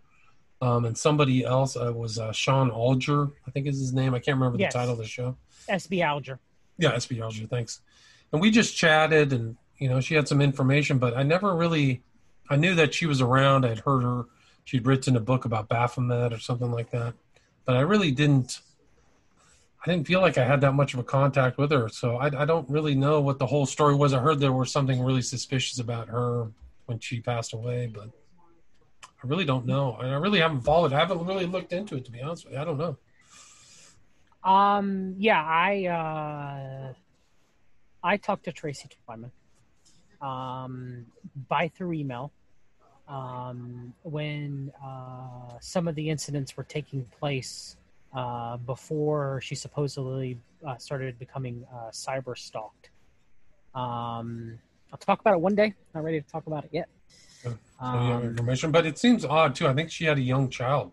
[0.61, 4.14] um, and somebody else uh, was uh, Sean Alger, I think is his name.
[4.14, 4.72] I can't remember Yes.
[4.72, 5.36] the title of the show.
[5.68, 6.38] SB Alger.
[6.78, 7.46] Yeah, SB Alger.
[7.46, 7.80] Thanks.
[8.32, 12.02] And we just chatted, and you know, she had some information, but I never really.
[12.48, 13.64] I knew that she was around.
[13.66, 14.24] I'd heard her.
[14.64, 17.14] She'd written a book about Baphomet or something like that,
[17.64, 18.61] but I really didn't.
[19.84, 22.26] I didn't feel like I had that much of a contact with her, so I,
[22.42, 24.12] I don't really know what the whole story was.
[24.12, 26.50] I heard there was something really suspicious about her
[26.86, 28.11] when she passed away, but
[29.22, 29.92] I really don't know.
[29.92, 30.92] I really haven't followed.
[30.92, 32.60] I haven't really looked into it to be honest with you.
[32.60, 32.96] I don't know.
[34.44, 36.92] Um, yeah, I uh,
[38.02, 39.30] I talked to Tracy Twyman
[40.20, 41.06] um,
[41.48, 42.32] by through email
[43.08, 47.76] um, when uh, some of the incidents were taking place
[48.14, 52.90] uh, before she supposedly uh, started becoming uh, cyber stalked.
[53.74, 54.58] Um,
[54.92, 55.74] I'll talk about it one day.
[55.94, 56.88] Not ready to talk about it yet.
[57.47, 59.66] So you have Um, information, but it seems odd too.
[59.66, 60.92] I think she had a young child.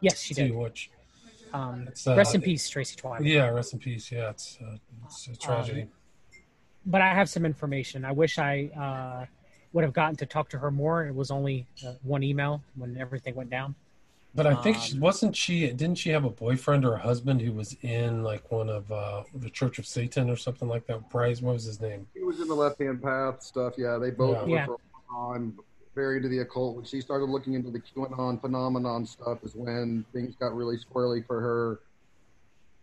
[0.00, 0.54] Yes, she too, did.
[0.54, 0.90] which
[1.52, 3.24] Um, It's, uh, rest in peace, Tracy Twyman.
[3.26, 4.12] Yeah, rest in peace.
[4.12, 5.88] Yeah, it's, uh, it's a tragedy.
[6.86, 8.04] but I have some information.
[8.04, 9.26] I wish I uh,
[9.72, 11.06] would have gotten to talk to her more.
[11.06, 13.74] It was only uh, one email when everything went down.
[14.34, 15.66] but I think she um, wasn't she.
[15.72, 19.24] Didn't she have a boyfriend or a husband who was in like one of uh,
[19.34, 21.10] the Church of Satan or something like that?
[21.10, 22.06] Bryce, what was his name?
[22.14, 23.74] He was in the left hand path stuff.
[23.76, 24.42] Yeah, they both Yeah.
[24.44, 24.66] were Yeah.
[24.66, 24.76] for
[25.14, 25.54] on
[25.94, 26.76] very into the occult.
[26.76, 31.26] When she started looking into the QAnon phenomenon stuff, is when things got really squirrely
[31.26, 31.80] for her.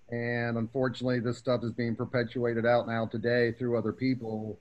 [0.10, 4.58] And unfortunately, this stuff is being perpetuated out now today through other people.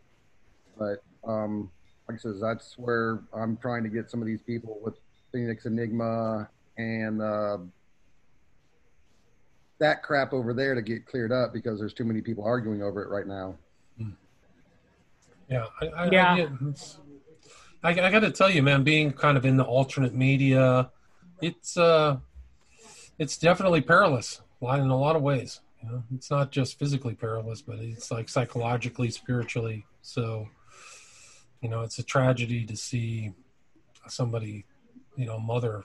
[0.79, 1.71] But um,
[2.09, 4.95] like I said, that's where I'm trying to get some of these people with
[5.33, 6.49] Phoenix Enigma
[6.79, 7.59] and uh,
[9.79, 13.03] that crap over there to get cleared up because there's too many people arguing over
[13.03, 13.57] it right now.
[15.49, 16.33] Yeah, I, I, Yeah.
[16.33, 16.99] I, get- it's-
[17.83, 20.91] I, I got to tell you, man, being kind of in the alternate media,
[21.41, 22.19] it's uh,
[23.19, 25.61] it's definitely perilous in a lot of ways.
[25.83, 29.87] You know, it's not just physically perilous, but it's like psychologically, spiritually.
[30.03, 30.49] So,
[31.61, 33.33] you know, it's a tragedy to see
[34.09, 34.65] somebody,
[35.17, 35.85] you know, mother,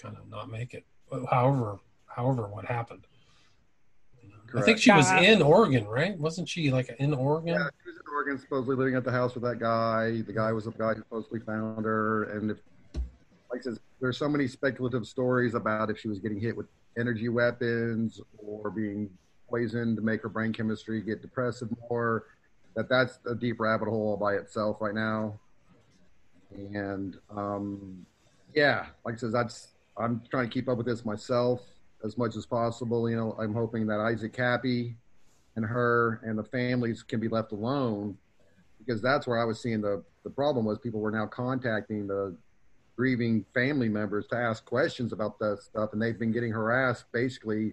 [0.00, 0.84] kind of not make it.
[1.30, 3.06] However, however, what happened.
[4.56, 6.16] I think she was in Oregon, right?
[6.16, 7.54] Wasn't she like in Oregon?
[7.54, 7.68] Yeah,
[8.38, 10.22] supposedly living at the house with that guy.
[10.22, 12.24] The guy was the guy who supposedly found her.
[12.24, 12.58] And if,
[13.50, 16.66] like I said, there's so many speculative stories about if she was getting hit with
[16.98, 19.10] energy weapons or being
[19.48, 22.26] poisoned to make her brain chemistry get depressive more.
[22.76, 25.38] That that's a deep rabbit hole all by itself right now.
[26.52, 28.04] And um,
[28.54, 31.62] yeah, like I said, that's I'm trying to keep up with this myself
[32.04, 33.08] as much as possible.
[33.08, 34.96] You know, I'm hoping that Isaac Kappy
[35.56, 38.16] and her and the families can be left alone
[38.78, 42.36] because that's where I was seeing the the problem was people were now contacting the
[42.96, 47.72] grieving family members to ask questions about that stuff and they've been getting harassed basically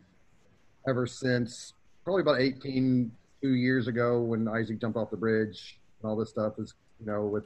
[0.87, 1.73] ever since
[2.03, 3.11] probably about 18
[3.41, 7.05] two years ago when Isaac jumped off the bridge and all this stuff is you
[7.05, 7.45] know with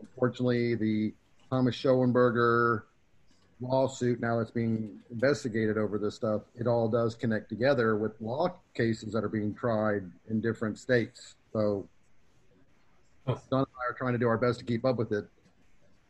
[0.00, 1.12] unfortunately the
[1.50, 2.82] Thomas Schoenberger
[3.60, 8.54] lawsuit now that's being investigated over this stuff, it all does connect together with law
[8.74, 11.34] cases that are being tried in different states.
[11.52, 11.88] So
[13.28, 13.40] Oh.
[13.50, 15.26] Don and I are trying to do our best to keep up with it.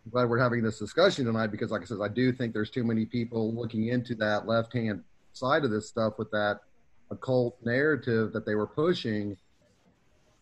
[0.05, 2.70] I'm glad we're having this discussion tonight because, like I said, I do think there's
[2.70, 6.61] too many people looking into that left hand side of this stuff with that
[7.11, 9.36] occult narrative that they were pushing.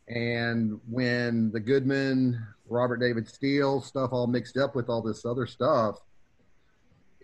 [0.08, 5.46] And when the Goodman, Robert David Steele stuff all mixed up with all this other
[5.46, 6.00] stuff,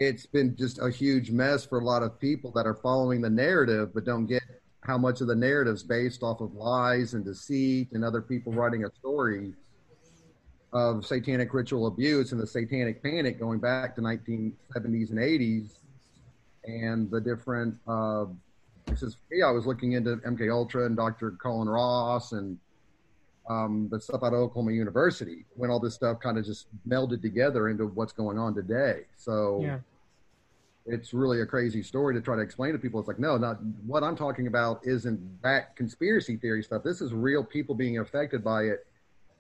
[0.01, 3.29] it's been just a huge mess for a lot of people that are following the
[3.29, 4.43] narrative but don't get
[4.83, 8.85] how much of the narrative's based off of lies and deceit and other people writing
[8.85, 9.53] a story
[10.73, 15.69] of satanic ritual abuse and the satanic panic going back to 1970s and 80s
[16.65, 18.25] and the different uh
[18.87, 22.59] this is yeah i was looking into mk ultra and dr colin ross and
[23.49, 27.21] um, the stuff out of oklahoma university when all this stuff kind of just melded
[27.21, 29.79] together into what's going on today so Yeah.
[30.91, 32.99] It's really a crazy story to try to explain to people.
[32.99, 36.83] It's like, no, not what I'm talking about isn't that conspiracy theory stuff.
[36.83, 38.87] This is real people being affected by it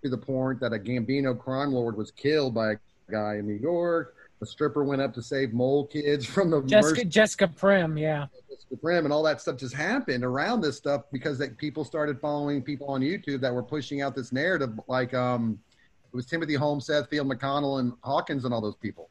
[0.02, 2.76] to the point that a Gambino crime lord was killed by a
[3.10, 4.14] guy in New York.
[4.40, 8.26] a stripper went up to save mole kids from the Jessica Jessica Prim, yeah.
[8.48, 12.20] Jessica Prim and all that stuff just happened around this stuff because that people started
[12.20, 15.58] following people on YouTube that were pushing out this narrative, like um,
[16.12, 19.10] it was Timothy Holmes, Seth Field, McConnell, and Hawkins, and all those people.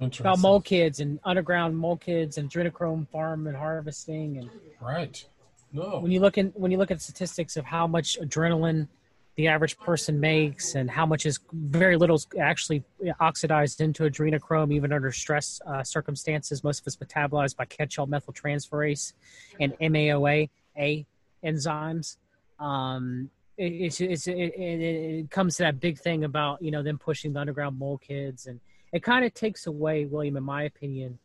[0.00, 5.24] About mole kids and underground mole kids and adrenochrome farm and harvesting and Right.
[5.72, 5.98] No.
[5.98, 8.88] when you look in when you look at statistics of how much adrenaline
[9.34, 12.82] the average person makes and how much is very little is actually
[13.20, 19.12] oxidized into adrenochrome even under stress uh, circumstances most of it's metabolized by catechol methyltransferase
[19.60, 21.06] and MAOA A
[21.44, 22.16] enzymes
[22.58, 26.82] um, it, it's, it's, it, it, it comes to that big thing about you know
[26.82, 28.60] them pushing the underground mole kids and
[28.92, 31.18] it kind of takes away william in my opinion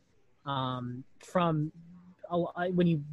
[0.45, 1.71] um, from
[2.31, 3.03] a, when you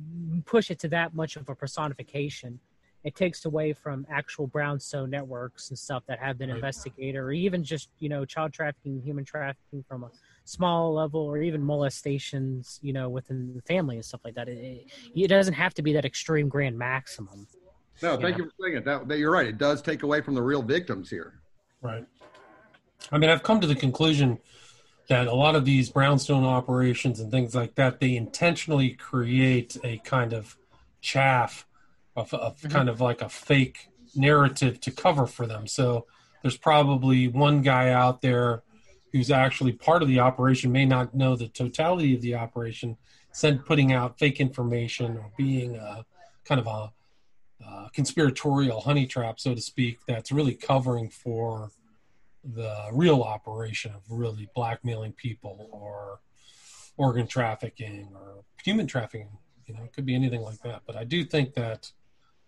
[0.46, 2.58] push it to that much of a personification,
[3.04, 6.56] it takes away from actual brownstone networks and stuff that have been Right.
[6.56, 10.10] investigated, or even just you know child trafficking, human trafficking from a
[10.44, 14.48] small level, or even molestations, you know, within the family and stuff like that.
[14.48, 17.46] It, it, it doesn't have to be that extreme grand maximum.
[18.02, 18.44] No, thank Yeah.
[18.44, 18.84] you for saying it.
[18.84, 19.46] That, that you're right.
[19.46, 21.40] It does take away from the real victims here.
[21.82, 22.04] Right.
[23.12, 24.38] I mean, I've come to the conclusion
[25.08, 29.98] that a lot of these brownstone operations and things like that, they intentionally create a
[29.98, 30.56] kind of
[31.00, 31.66] chaff
[32.14, 35.66] of, of kind of like a fake narrative to cover for them.
[35.66, 36.06] So
[36.42, 38.62] there's probably one guy out there
[39.12, 42.96] who's actually part of the operation may not know the totality of the operation,
[43.32, 46.04] send putting out fake information or being a
[46.44, 46.92] kind of a
[47.66, 51.70] uh, conspiratorial honey trap, so to speak, that's really covering for
[52.44, 56.20] the real operation of really blackmailing people or
[56.96, 59.28] organ trafficking or human trafficking.
[59.66, 60.82] You know, it could be anything like that.
[60.86, 61.92] But I do think that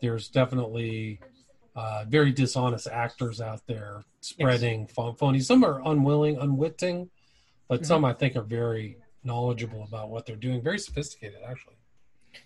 [0.01, 1.21] there's definitely
[1.75, 5.41] uh, very dishonest actors out there spreading phon- phony.
[5.41, 7.11] Some are unwilling, unwitting,
[7.69, 10.63] but some I think are very knowledgeable about what they're doing.
[10.63, 11.77] Very sophisticated, actually.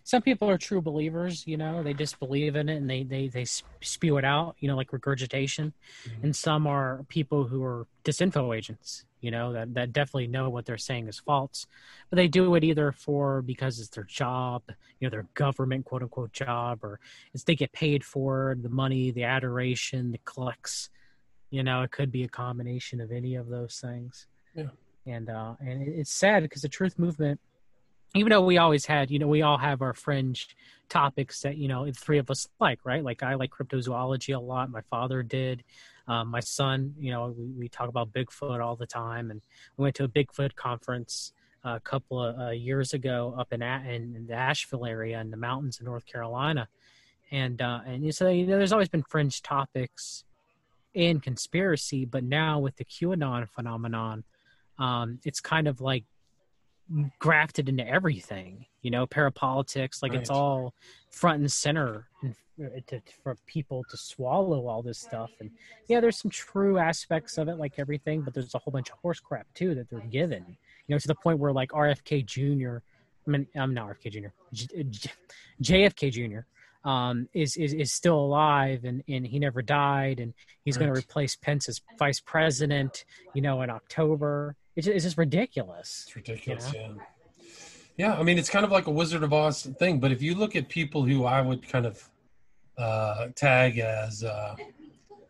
[0.04, 3.28] Some people are true believers, you know, they just believe in it and they they
[3.28, 5.72] they spew it out, you know, like regurgitation.
[6.22, 10.66] And some are people who are disinfo agents, you know, that that definitely know what
[10.66, 11.66] they're saying is false,
[12.10, 14.62] but they do it either for because it's their job,
[15.00, 17.00] you know, their government quote unquote job, or
[17.34, 20.90] it's they get paid for the money, the adoration, the clicks.
[21.50, 24.26] You know, it could be a combination of any of those things.
[24.54, 24.68] Yeah.
[25.06, 27.40] And uh, and it's sad because the truth movement
[28.16, 30.56] even though we always had, you know, we all have our fringe
[30.88, 33.02] topics that, you know, the three of us like, right?
[33.02, 34.70] Like I like cryptozoology a lot.
[34.70, 35.64] My father did.
[36.08, 39.30] Um, my son, you know, we, we talk about Bigfoot all the time.
[39.30, 39.40] And
[39.76, 41.32] we went to a Bigfoot conference
[41.64, 45.20] uh, a couple of uh, years ago up in, A- in, in the Asheville area
[45.20, 46.68] in the mountains of North Carolina.
[47.32, 50.22] And, uh, and so, you know, there's always been fringe topics
[50.94, 54.22] in conspiracy, but now with the QAnon phenomenon,
[54.78, 56.04] um, it's kind of like
[57.18, 60.72] grafted into everything you know parapolitics like it's all
[61.10, 62.34] front and center and
[62.86, 65.30] to, for people to swallow all this stuff.
[65.40, 65.50] And
[65.88, 68.98] yeah there's some true aspects of it like everything but there's a whole bunch of
[68.98, 70.44] horse crap too that they're given
[70.86, 72.78] you know to the point where like rfk jr
[73.26, 75.10] i mean i'm not rfk jr J- J-
[75.62, 76.40] jfk jr
[76.86, 80.32] um, is, is is still alive and, and he never died and
[80.64, 84.54] he's going to replace Pence as vice president, you know, in October.
[84.76, 86.04] It's just, it's just ridiculous.
[86.06, 86.88] It's ridiculous, yeah.
[87.96, 90.34] Yeah, I mean, it's kind of like a Wizard of Oz thing, but if you
[90.34, 92.06] look at people who I would kind of
[92.76, 94.54] uh, tag as uh,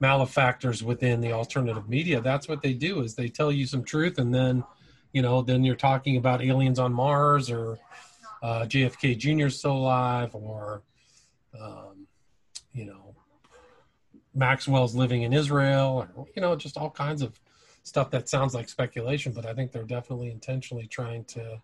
[0.00, 4.18] malefactors within the alternative media, that's what they do is they tell you some truth,
[4.18, 4.64] and then,
[5.12, 7.78] you know, then you're talking about aliens on Mars or
[8.42, 9.48] uh, JFK Jr.
[9.48, 10.82] still alive or,
[11.58, 12.08] um,
[12.72, 13.14] you know,
[14.34, 17.38] Maxwell's living in Israel or, you know, just all kinds of
[17.86, 21.60] stuff that sounds like speculation, but I think they're definitely intentionally trying to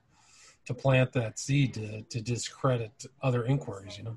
[0.65, 4.17] to plant that seed to, to discredit other inquiries, you know.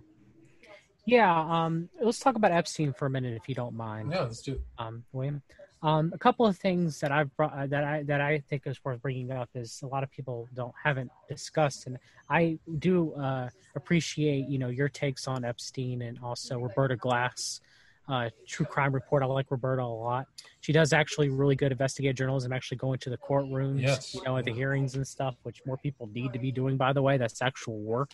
[1.07, 4.43] Yeah, um, let's talk about Epstein for a minute, if you don't mind, Yeah, let's
[4.43, 4.61] do it.
[4.77, 5.41] um, William.
[5.81, 8.79] Um, a couple of things that I've brought uh, that I that I think is
[8.85, 11.97] worth bringing up is a lot of people don't haven't discussed, and
[12.29, 17.61] I do uh, appreciate you know your takes on Epstein and also Roberta Glass,
[18.07, 19.23] uh, true crime report.
[19.23, 20.25] I like Roberta a lot.
[20.61, 24.13] She does actually really good investigative journalism, actually going to the courtrooms, Yes.
[24.13, 26.77] you know, at the hearings and stuff, which more people need to be doing.
[26.77, 28.11] By the way, that's actual work,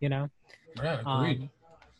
[0.00, 0.28] you know.
[0.82, 1.50] Yeah, Um, agreed.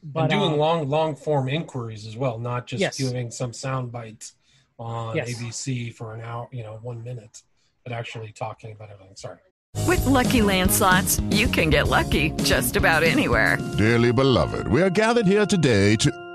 [0.03, 2.99] But and doing um, long long form inquiries as well, not just Yes.
[2.99, 4.35] giving some sound bites
[4.79, 5.31] on Yes.
[5.31, 7.43] ABC for an hour, you know, one minute,
[7.85, 9.17] but actually talking about everything.
[9.17, 9.39] Sorry.
[9.87, 13.59] With Lucky Land slots, you can get lucky just about anywhere.
[13.77, 16.28] Dearly beloved, we are gathered here today to.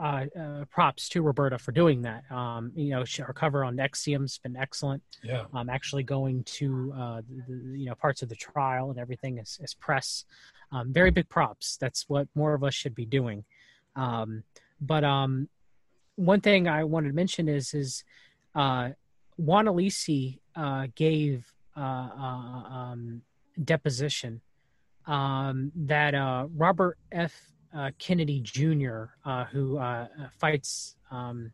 [0.00, 2.22] uh, uh, props to Roberta for doing that.
[2.30, 5.02] Um, you know, she, her cover on NXIVM's been excellent.
[5.22, 5.44] Yeah.
[5.52, 9.38] Um, actually going to uh, the, the, you know parts of the trial and everything
[9.38, 10.24] as, as press.
[10.72, 11.76] Um, very big props.
[11.76, 13.44] That's what more of us should be doing.
[13.96, 14.44] Um,
[14.80, 15.48] but um,
[16.16, 18.04] one thing I wanted to mention is is
[18.54, 18.90] uh,
[19.36, 21.46] Juan Alessi uh, gave
[21.76, 23.22] uh, uh, um,
[23.62, 24.40] deposition
[25.06, 27.49] um, that uh, Robert F.
[27.74, 30.08] Uh, Kennedy Jr., uh, who uh,
[30.38, 31.52] fights um,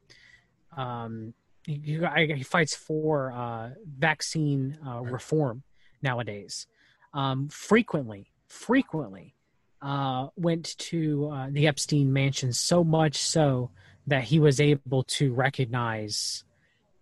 [0.77, 1.35] um,
[1.67, 2.01] he,
[2.35, 5.63] he, fights for uh, vaccine uh, reform
[6.03, 6.67] nowadays.
[7.13, 9.35] Um, frequently, frequently
[9.83, 13.71] uh, went to the Epstein mansion so much so
[14.07, 16.45] that he was able to recognize.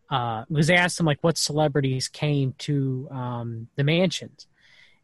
[0.09, 4.47] because they asked him like what celebrities came to um, the mansions,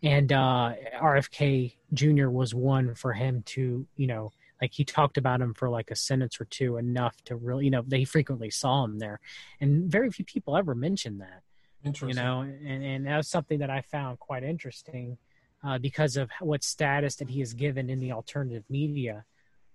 [0.03, 2.29] and uh, RFK Jr.
[2.29, 5.97] was one for him to, you know, like he talked about him for like a
[5.97, 9.21] sentence or two, enough to really, you know, they frequently saw him there,
[9.61, 11.43] and very few people ever mentioned that.
[11.85, 12.09] Interesting.
[12.11, 15.17] You know, and and that was something that I found quite interesting
[15.65, 19.25] uh, because of what status that he is given in the alternative media.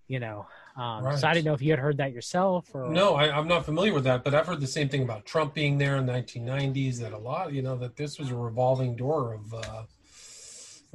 [0.08, 0.46] You know,
[0.78, 1.18] um, Right.
[1.18, 3.66] so I didn't know if you had heard that yourself or No, I, I'm not
[3.66, 6.14] familiar with that, but I've heard the same thing about Trump being there in the
[6.14, 7.00] 1990s.
[7.00, 9.84] That a lot, you know, that this was a revolving door of uh,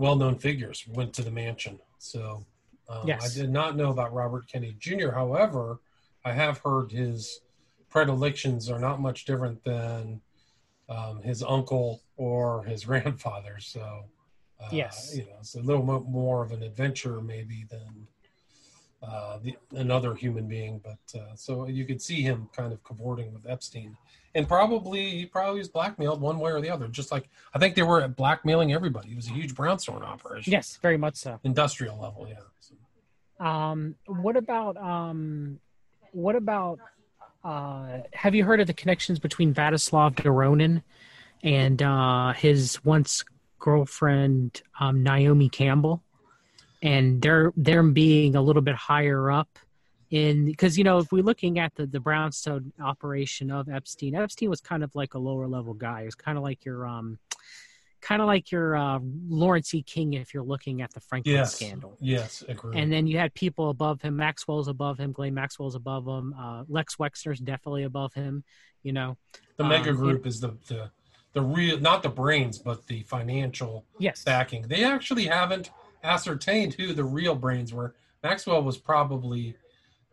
[0.00, 1.78] well-known figures went to the mansion.
[1.98, 2.46] So
[2.88, 3.22] um, Yes.
[3.22, 5.10] I did not know about Robert Kennedy Jr.
[5.10, 5.78] However,
[6.24, 7.40] I have heard his
[7.90, 10.22] predilections are not much different than
[10.88, 13.58] um, his uncle or his grandfather.
[13.60, 14.04] So
[14.58, 15.14] uh, Yes.
[15.14, 18.06] you know, it's a little more of an adventure maybe than
[19.02, 20.80] uh, the, another human being.
[20.82, 23.96] But uh, so you could see him kind of cavorting with Epstein,
[24.34, 26.88] and probably he probably was blackmailed one way or the other.
[26.88, 29.10] Just like I think they were blackmailing everybody.
[29.12, 30.52] It was a huge brownstone operation.
[30.52, 31.40] yes, very much so.
[31.44, 32.26] industrial level.
[32.28, 32.36] Yeah.
[32.60, 35.60] So, Um, what about um,
[36.12, 36.78] what about
[37.44, 40.82] uh, have you heard of the connections between Vladislav Doronin
[41.42, 43.24] and uh, his once
[43.58, 46.02] girlfriend um, Naomi Campbell,
[46.82, 49.58] and they're them being a little bit higher up
[50.10, 54.50] in because you know if we're looking at the the brownstone operation of Epstein, Epstein
[54.50, 56.00] was kind of like a lower level guy.
[56.00, 57.18] He was kind of like your um,
[58.00, 59.82] kind of like your uh, Lawrence E.
[59.82, 61.54] King if you're looking at the Franklin yes.
[61.54, 61.96] scandal.
[62.00, 62.42] Yes.
[62.48, 62.78] Agreed.
[62.78, 64.16] And then you had people above him.
[64.16, 65.12] Maxwell's above him.
[65.12, 66.34] Ghislaine Maxwell's above him.
[66.38, 68.42] Uh, Lex Wexner's definitely above him.
[68.82, 69.16] You know.
[69.58, 70.90] the mega um, group is the the
[71.34, 74.24] the real not the brains but the financial Yes.
[74.24, 74.62] backing.
[74.62, 75.70] They actually haven't
[76.02, 77.94] ascertained who the real brains were.
[78.22, 79.56] Maxwell was probably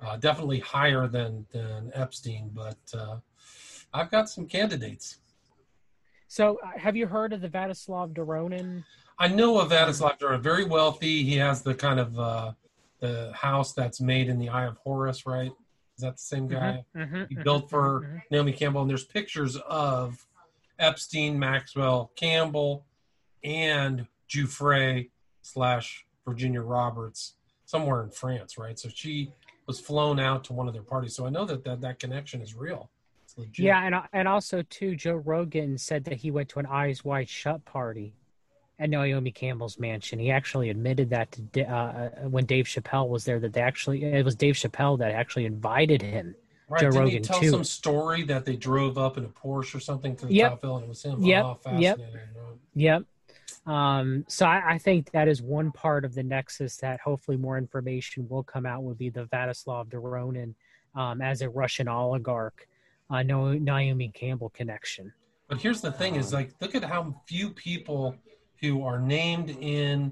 [0.01, 3.17] uh, definitely higher than than Epstein, but uh,
[3.93, 5.17] I've got some candidates.
[6.27, 8.83] So, uh, have you heard of the Vladislav Doronin?
[9.17, 11.23] I know of Vladislav Doronin, very wealthy.
[11.23, 12.51] He has the kind of uh,
[12.99, 15.51] the house that's made in the Eye of Horus, right?
[15.95, 16.83] Is that the same guy?
[16.95, 18.21] Mhm, He mhm, built for mhm.
[18.29, 20.23] Naomi Campbell, and there's pictures of
[20.77, 22.85] Epstein, Maxwell, Campbell,
[23.43, 25.09] and Giuffre
[25.47, 27.35] slash Virginia Roberts
[27.65, 28.77] somewhere in France, right?
[28.77, 29.31] So she
[29.65, 31.15] was flown out to one of their parties.
[31.15, 32.89] So I know that that, that connection is real.
[33.25, 33.65] It's legit.
[33.65, 37.29] Yeah, and and also too, Joe Rogan said that he went to an Eyes Wide
[37.29, 38.13] Shut party
[38.79, 40.19] at Naomi Campbell's mansion.
[40.19, 44.03] He actually admitted that to, uh, uh, when Dave Chappelle was there that they actually
[44.03, 46.35] it was Dave Chappelle that actually invited him.
[46.69, 46.81] Right.
[46.81, 47.49] Joe Didn't Rogan he tell too.
[47.51, 50.49] some story that they drove up in a Porsche or something to the Yep.
[50.51, 51.23] top hill and it was him?
[51.23, 51.43] Yep.
[51.45, 51.97] Oh, Yep.
[51.97, 52.09] right.
[52.75, 53.03] Yep.
[53.65, 57.57] Um, so I, I think that is one part of the nexus that hopefully more
[57.57, 58.83] information will come out.
[58.83, 60.53] Would be the Vladislav Doronin
[60.95, 62.67] um, as a Russian oligarch,
[63.09, 65.11] uh, no Naomi Campbell connection.
[65.47, 68.15] But here's the thing: is like look at how few people
[68.61, 70.11] who are named in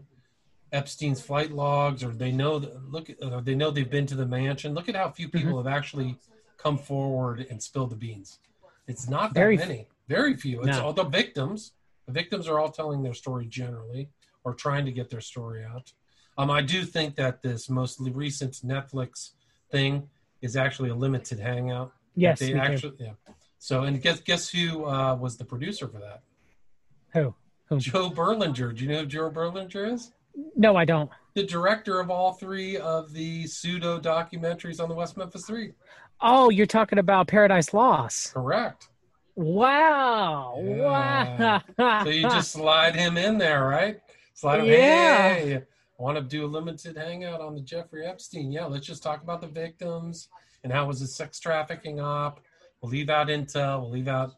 [0.72, 2.58] Epstein's flight logs, or they know
[2.90, 4.74] look, uh, they know they've been to the mansion.
[4.74, 5.68] Look at how few people Mm-hmm.
[5.68, 6.18] have actually
[6.58, 8.40] come forward and spilled the beans.
[8.88, 10.60] It's not that Very many, very few.
[10.60, 10.86] It's No.
[10.86, 11.72] all the victims.
[12.06, 14.10] The victims are all telling their story generally,
[14.43, 15.91] or trying to get their story out.
[16.38, 19.32] Um, I do think that this most recent Netflix
[19.72, 20.10] thing
[20.41, 21.93] is actually a limited hangout.
[22.16, 23.14] Yes, they actually, yeah.
[23.60, 26.22] So, and guess guess who uh, was the producer for that?
[27.14, 27.34] Who?
[27.68, 27.80] Who?
[27.80, 28.76] Joe Berlinger.
[28.76, 30.12] Do you know who Joe Berlinger is?
[30.56, 31.10] No, I don't.
[31.34, 35.74] The director of all three of the pseudo documentaries on the West Memphis Three.
[36.22, 38.34] Oh, you're talking about Paradise Lost.
[38.34, 38.89] Correct.
[39.36, 40.62] Wow!
[40.64, 41.60] Yeah.
[41.78, 42.04] Wow!
[42.04, 44.00] So you just slide him in there, right?
[44.34, 44.66] Slide him.
[44.68, 45.34] Yeah.
[45.34, 45.64] Hey,
[45.98, 48.52] want to do a limited hangout on the Jeffrey Epstein?
[48.52, 50.30] Yeah, let's just talk about the victims
[50.64, 52.40] and how was a sex trafficking op.
[52.82, 53.82] We'll leave out intel.
[53.82, 54.36] We'll leave out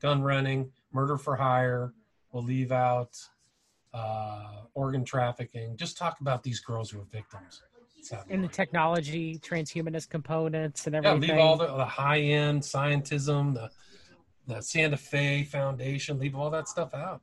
[0.00, 1.92] gun running, murder for hire.
[2.32, 3.18] We'll leave out
[3.94, 5.76] uh, organ trafficking.
[5.76, 7.62] Just talk about these girls who are victims.
[8.30, 11.28] And the technology, transhumanist components, and everything.
[11.28, 13.70] Yeah, leave all the, the high end scientism, the
[14.48, 17.20] the Santa Fe Foundation, leave all that stuff out.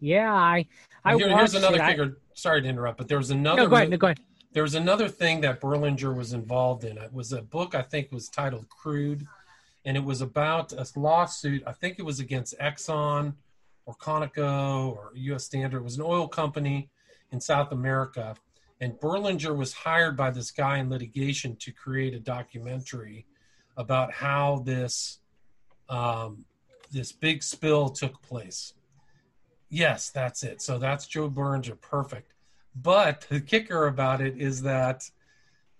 [0.00, 0.66] Yeah, I.
[1.04, 1.80] I here- here's another it.
[1.82, 2.16] I- figure.
[2.32, 3.62] Sorry to interrupt, but there was another.
[3.62, 3.90] No, go ahead.
[3.90, 4.18] No, go ahead.
[4.52, 6.98] There was another thing that Berlinger was involved in.
[6.98, 9.26] It was a book I think was titled Crude,
[9.84, 11.62] and it was about a lawsuit.
[11.66, 13.34] I think it was against Exxon
[13.86, 15.44] or Conoco or U.S.
[15.44, 15.78] Standard.
[15.78, 16.88] It was an oil company
[17.32, 18.36] in South America,
[18.80, 23.26] and Berlinger was hired by this guy in litigation to create a documentary
[23.76, 25.18] about how this
[25.88, 26.44] um,
[26.90, 28.74] this big spill took place.
[29.68, 30.62] Yes, that's it.
[30.62, 32.32] So that's Joe Berlinger, perfect.
[32.76, 35.08] But the kicker about it is that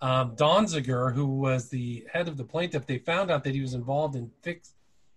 [0.01, 3.73] um, Donziger, who was the head of the plaintiff, they found out that he was
[3.73, 4.73] involved in fix.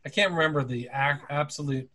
[0.07, 1.89] I can't remember the ac- absolute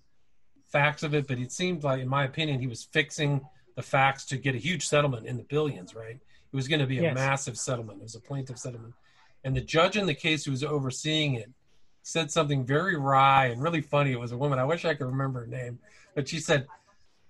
[0.67, 3.41] facts of it, but it seemed like, in my opinion, he was fixing
[3.75, 5.95] the facts to get a huge settlement in the billions.
[5.95, 6.15] Right?
[6.17, 7.15] It was going to be a Yes.
[7.15, 7.99] massive settlement.
[7.99, 8.93] It was a plaintiff settlement,
[9.43, 11.49] and the judge in the case who was overseeing it
[12.03, 14.11] said something very wry and really funny.
[14.11, 14.59] It was a woman.
[14.59, 15.79] I wish I could remember her name,
[16.13, 16.67] but she said,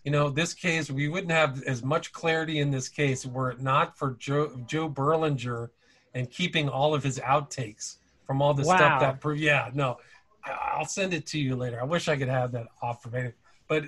[0.04, 3.62] "You know, this case we wouldn't have as much clarity in this case were it
[3.62, 5.70] not for Joe Joe Berlinger
[6.14, 7.96] and keeping all of his outtakes
[8.26, 8.76] from all the Wow.
[8.76, 9.98] stuff that yeah no
[10.44, 11.80] I- I'll send it to you later.
[11.80, 13.34] I wish I could have that off verbatim,
[13.68, 13.86] but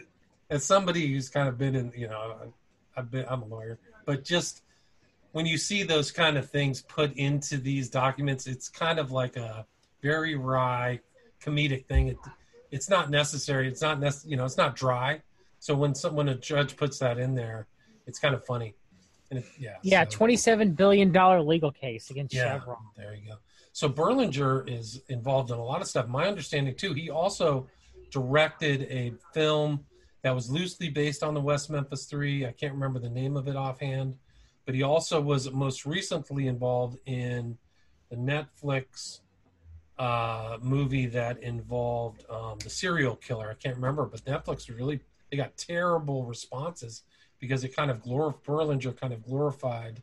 [0.49, 2.53] as somebody who's kind of been in you know
[2.95, 4.61] I've been I'm a lawyer, but just
[5.33, 9.35] when you see those kind of things put into these documents, it's kind of like
[9.35, 9.65] a
[10.05, 10.99] very wry
[11.43, 12.09] comedic thing.
[12.09, 12.17] It,
[12.71, 13.67] it's not necessary.
[13.67, 15.21] It's not nec- you know, it's not dry.
[15.59, 17.67] So when someone a judge puts that in there,
[18.05, 18.75] it's kind of funny.
[19.31, 22.77] And it, yeah, Yeah, so- twenty-seven billion dollar legal case against yeah, Chevron.
[22.95, 23.37] there you go.
[23.73, 26.07] So Berlinger is involved in a lot of stuff.
[26.07, 27.67] My understanding too, he also
[28.11, 29.83] directed a film
[30.21, 32.45] that was loosely based on the West Memphis Three.
[32.45, 34.15] I can't remember the name of it offhand,
[34.65, 37.57] but he also was most recently involved in
[38.11, 39.19] the Netflix
[39.97, 43.49] uh, movie that involved um, the serial killer.
[43.49, 44.99] I can't remember, but Netflix really
[45.31, 47.03] they got terrible responses
[47.39, 50.01] because it kind of glor Berlinger kind of glorified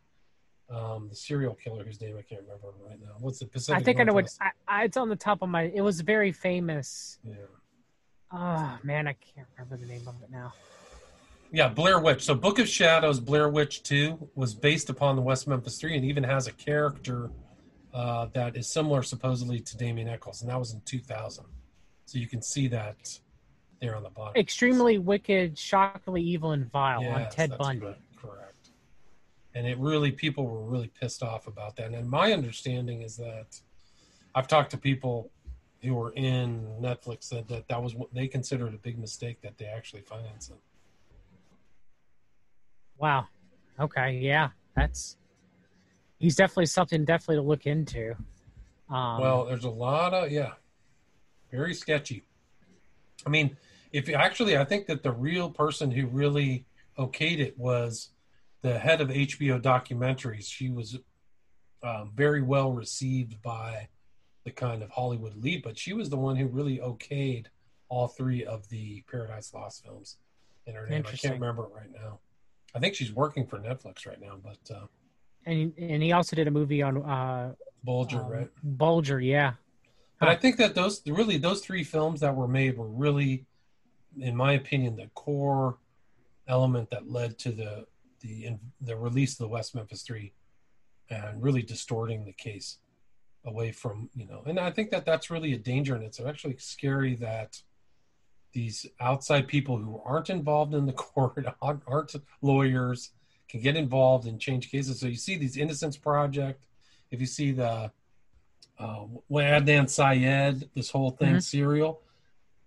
[0.70, 3.12] um, the serial killer whose name I can't remember right now.
[3.20, 3.80] What's the Pacific?
[3.80, 4.28] I think I know what.
[4.40, 5.64] I, I, it's on the top of my.
[5.74, 7.18] It was very famous.
[7.24, 7.34] Yeah.
[8.32, 10.54] Oh man, I can't remember the name of it now.
[11.54, 12.24] Yeah, Blair Witch.
[12.24, 16.04] So Book of Shadows, Blair Witch 2 was based upon the West Memphis 3 and
[16.06, 17.30] even has a character
[17.92, 21.44] uh, that is similar supposedly to Damien Echols, and that was in 2000.
[22.06, 23.18] So you can see that
[23.80, 24.40] there on the bottom.
[24.40, 27.80] Extremely wicked, shockingly evil, and vile on Ted Bundy.
[27.80, 28.70] Correct, correct.
[29.54, 31.92] And it really, people were really pissed off about that.
[31.92, 33.60] And my understanding is that
[34.34, 35.30] I've talked to people
[35.82, 39.58] who were in Netflix that that, that was what they considered a big mistake that
[39.58, 40.60] they actually financed it.
[42.98, 43.26] Wow.
[43.80, 44.12] Okay.
[44.18, 45.16] Yeah, that's.
[46.22, 48.14] He's definitely something definitely to look into.
[48.88, 50.52] Um, well, there's a lot of yeah,
[51.50, 52.22] very sketchy.
[53.26, 53.56] I mean,
[53.90, 56.64] if you- actually, I think that the real person who really
[56.96, 58.10] okayed it was
[58.60, 60.44] the head of HBO documentaries.
[60.48, 60.96] She was
[61.82, 63.88] um, very well received by
[64.44, 67.46] the kind of Hollywood elite, but she was the one who really okayed
[67.88, 70.18] all three of the Paradise Lost films.
[70.66, 72.20] In her name, I can't remember it right now.
[72.76, 74.86] I think she's working for Netflix right now, but uh,
[75.46, 78.50] and and he also did a movie on uh, Bulger, um, right?
[78.62, 79.54] Bulger, yeah.
[80.20, 83.44] But I think that those really those three films that were made were really,
[84.18, 85.78] in my opinion, the core
[86.46, 87.86] element that led to the
[88.20, 90.32] the the release of the West Memphis Three,
[91.10, 92.78] and really distorting the case
[93.44, 94.42] away from you know.
[94.46, 97.60] And I think that that's really a danger, and it's actually scary that
[98.52, 103.10] these outside people who aren't involved in the court, aren't lawyers,
[103.52, 104.98] can get involved and change cases.
[104.98, 106.64] So you see these Innocence Project,
[107.10, 107.92] if you see the
[108.78, 111.38] uh, Adnan Syed, this whole thing, mm-hmm.
[111.40, 112.00] serial.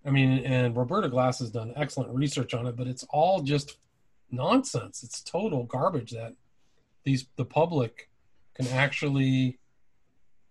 [0.04, 3.78] I mean, and Roberta Glass has done excellent research on it, but it's all just
[4.30, 5.02] nonsense.
[5.02, 6.34] It's total garbage that
[7.02, 8.08] these the public
[8.54, 9.58] can actually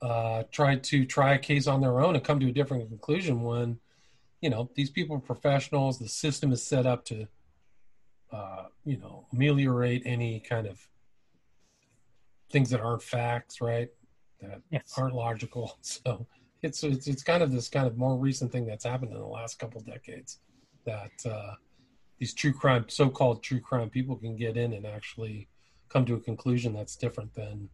[0.01, 3.41] uh, try to try a case on their own and come to a different conclusion
[3.41, 3.79] when
[4.41, 5.97] you know these people are professionals.
[5.97, 7.29] The system is set up to
[8.35, 10.85] uh, you know ameliorate any kind of
[12.51, 13.89] things that aren't facts, right?
[14.41, 14.93] That yes.
[14.97, 15.77] aren't logical.
[16.05, 16.27] So
[16.61, 19.25] it's, it's it's kind of this kind of more recent thing that's happened in the
[19.25, 20.39] last couple decades
[20.85, 21.53] that uh,
[22.19, 25.47] these true crime, so-called true crime people can get in and actually
[25.89, 27.69] come to a conclusion that's different than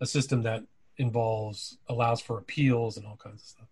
[0.00, 0.62] a system that
[0.98, 3.68] involves allows for appeals and all kinds of stuff.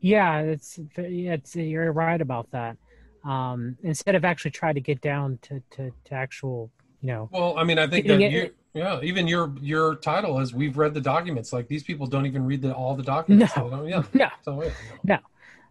[0.00, 2.76] Yeah, it's it's you're right about that.
[3.24, 6.70] Um, instead of actually trying to get down to, to, to actual,
[7.02, 7.28] you know.
[7.32, 10.94] Well, I mean, I think that you, yeah, even your your title is we've read
[10.94, 11.52] the documents.
[11.52, 13.52] Like these people don't even read the, all the documents.
[13.56, 14.70] No, so yeah, no, so, yeah,
[15.02, 15.14] no.
[15.16, 15.18] no.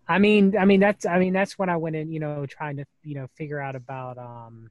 [0.07, 2.77] I mean, I mean that's I mean that's when I went in, you know, trying
[2.77, 4.69] to you know figure out about um,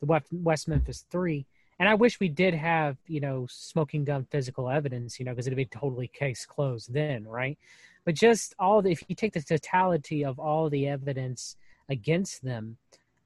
[0.00, 1.46] the West Memphis Three,
[1.78, 5.46] and I wish we did have you know smoking gun physical evidence, you know, because
[5.46, 7.56] it'd be totally case closed then, right?
[8.04, 11.56] But just all the if you take the totality of all the evidence
[11.90, 12.78] against them,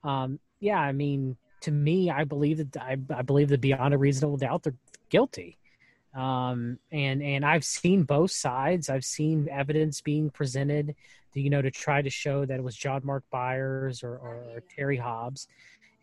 [0.02, 3.98] um, yeah, I mean, to me, I believe that I, I believe that beyond a
[3.98, 4.74] reasonable doubt they're
[5.08, 5.58] guilty
[6.14, 8.88] um, and and I've seen both sides.
[8.88, 10.94] I've seen evidence being presented,
[11.32, 14.44] to, you know, to try to show that it was John Mark Byers or, or,
[14.54, 15.48] or Terry Hobbs,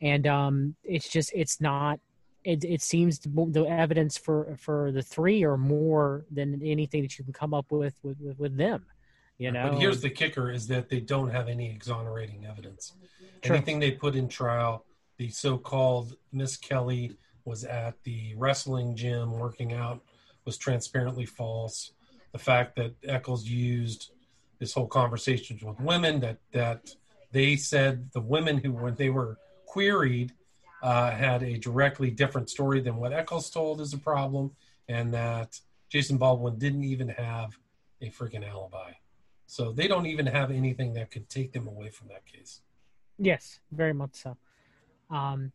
[0.01, 1.99] and um, it's just it's not.
[2.43, 7.23] It, it seems the evidence for for the three are more than anything that you
[7.23, 8.85] can come up with with, with, with them.
[9.41, 12.93] You know, but here's the kicker: is that they don't have any exonerating evidence.
[13.41, 14.85] Anything they put in trial,
[15.17, 19.99] the so-called Misskelley was at the wrestling gym working out
[20.45, 21.93] was transparently false.
[22.33, 24.11] The fact that Echols used
[24.59, 26.93] this whole conversation with women that that
[27.31, 30.33] they said the women who when they were queried
[30.83, 34.51] uh, had a directly different story than what Echols told is a problem,
[34.87, 37.57] and that Jason Baldwin didn't even have
[38.01, 38.91] a freaking alibi.
[39.51, 42.61] So they don't even have anything that could take them away from that case.
[43.19, 44.37] Yes, very much so.
[45.09, 45.51] Um,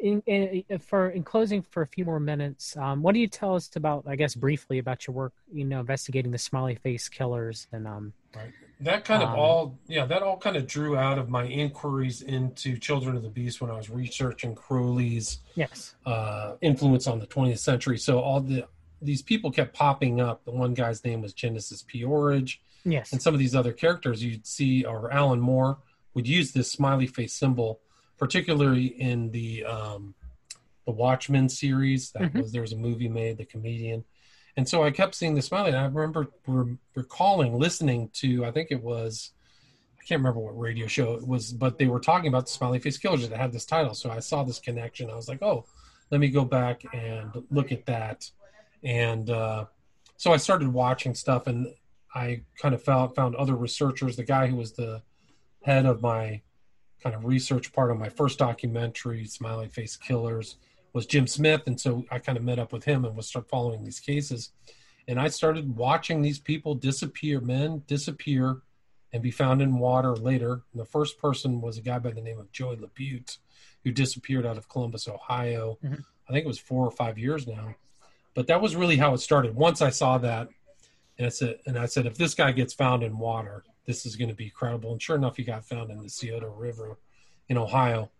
[0.00, 3.54] in, in, for in closing for a few more minutes, um, what do you tell
[3.54, 7.66] us about, I guess, briefly about your work, you know, investigating the smiley face killers
[7.70, 8.50] and um, right.
[8.80, 12.22] That kind of um, all, yeah, that all kind of drew out of my inquiries
[12.22, 17.26] into Children of the Beast when I was researching Crowley's yes uh, influence on the
[17.26, 17.98] 20th century.
[17.98, 18.66] So all the
[19.02, 20.46] these people kept popping up.
[20.46, 22.62] The one guy's name was Genesis P-Orridge.
[22.84, 25.78] Yes, and some of these other characters you'd see, or Alan Moore
[26.14, 27.80] would use this smiley face symbol
[28.18, 30.14] particularly in the um,
[30.86, 32.10] the Watchmen series.
[32.12, 32.40] That mm-hmm.
[32.40, 34.04] was there was a movie made, The Comedian,
[34.56, 35.70] and so I kept seeing the smiley.
[35.70, 39.32] And I remember re- recalling listening to I think it was
[40.00, 42.78] I can't remember what radio show it was, but they were talking about the smiley
[42.78, 43.94] face killers that had this title.
[43.94, 45.10] So I saw this connection.
[45.10, 45.66] I was like, oh,
[46.10, 48.30] let me go back and look at that.
[48.82, 49.64] And uh,
[50.18, 51.74] so I started watching stuff, and
[52.14, 54.16] I kind of found found other researchers.
[54.16, 55.02] The guy who was the
[55.62, 56.42] head of my
[57.02, 60.56] kind of research part of my first documentary, Smiley Face Killers,
[60.92, 61.62] was Jim Smith.
[61.66, 64.50] And so I kind of met up with him and was start following these cases.
[65.06, 68.62] And I started watching these people disappear, men disappear
[69.12, 70.62] and be found in water later.
[70.72, 73.38] And the first person was a guy by the name of Joey Labute,
[73.84, 75.78] who disappeared out of Columbus, Ohio.
[75.84, 76.00] Mm-hmm.
[76.28, 77.74] I think it was four or five years now.
[78.34, 79.54] But that was really how it started.
[79.54, 80.48] Once I saw that,
[81.18, 84.16] and I said, and I said, if this guy gets found in water, this is
[84.16, 84.92] going to be credible.
[84.92, 86.98] And sure enough, he got found in the Scioto River
[87.48, 88.10] in Ohio.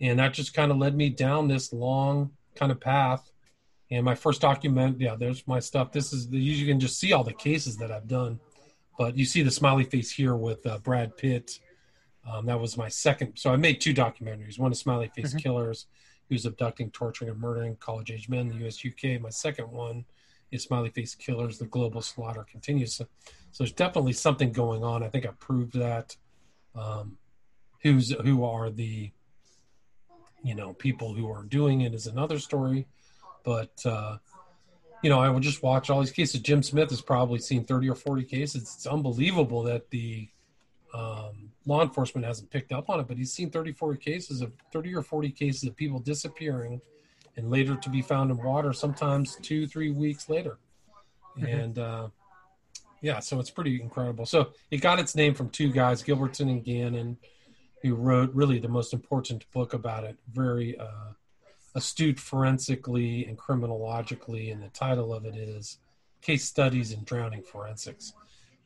[0.00, 3.30] And that just kind of led me down this long kind of path.
[3.90, 5.92] And my first document, yeah, there's my stuff.
[5.92, 8.38] This is the, you can just see all the cases that I've done.
[8.96, 11.60] But you see the smiley face here with uh, Brad Pitt.
[12.28, 13.36] Um, that was my second.
[13.36, 14.58] So I made two documentaries.
[14.58, 15.38] One is Smiley Face mm-hmm.
[15.38, 15.86] Killers,
[16.28, 19.20] who's abducting, torturing, and murdering college age men in the US UK.
[19.20, 20.04] My second one
[20.50, 22.94] is Smiley Face Killers, the global slaughter continues.
[22.94, 23.06] So,
[23.50, 25.02] so there's definitely something going on.
[25.02, 26.16] I think I proved that.
[26.74, 27.18] Um,
[27.82, 29.10] who's who are the
[30.42, 32.86] you know people who are doing it is another story,
[33.44, 34.18] but uh,
[35.02, 36.40] you know I would just watch all these cases.
[36.40, 38.62] Jim Smith has probably seen 30 or 40 cases.
[38.62, 40.28] It's unbelievable that the
[40.94, 44.94] um, law enforcement hasn't picked up on it, but he's seen 34 cases of 30
[44.94, 46.80] or 40 cases of people disappearing
[47.38, 50.58] and later to be found in water, sometimes two, three weeks later.
[51.38, 51.46] Mm-hmm.
[51.46, 52.08] And uh,
[53.00, 54.26] yeah, so it's pretty incredible.
[54.26, 57.16] So it got its name from two guys, Gilbertson and Gannon,
[57.82, 60.18] who wrote really the most important book about it.
[60.32, 61.12] Very uh,
[61.76, 65.78] astute forensically and criminologically, and the title of it is
[66.20, 68.12] Case Studies in Drowning Forensics.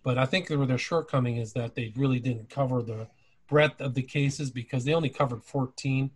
[0.02, 3.08] But I think their, their shortcoming is that they really didn't cover the
[3.48, 6.10] breadth of the cases because they only covered 14,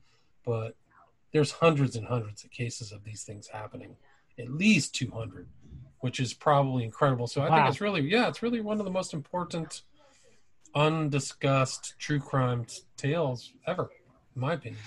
[0.44, 0.74] but
[1.36, 3.94] there's hundreds and hundreds of cases of these things happening,
[4.38, 5.46] at least 200,
[6.00, 7.26] which is probably incredible.
[7.26, 7.56] So I Wow.
[7.56, 9.82] think it's really, yeah, it's really one of the most important
[10.74, 12.64] undiscussed true crime
[12.96, 13.90] tales ever,
[14.34, 14.80] in my opinion.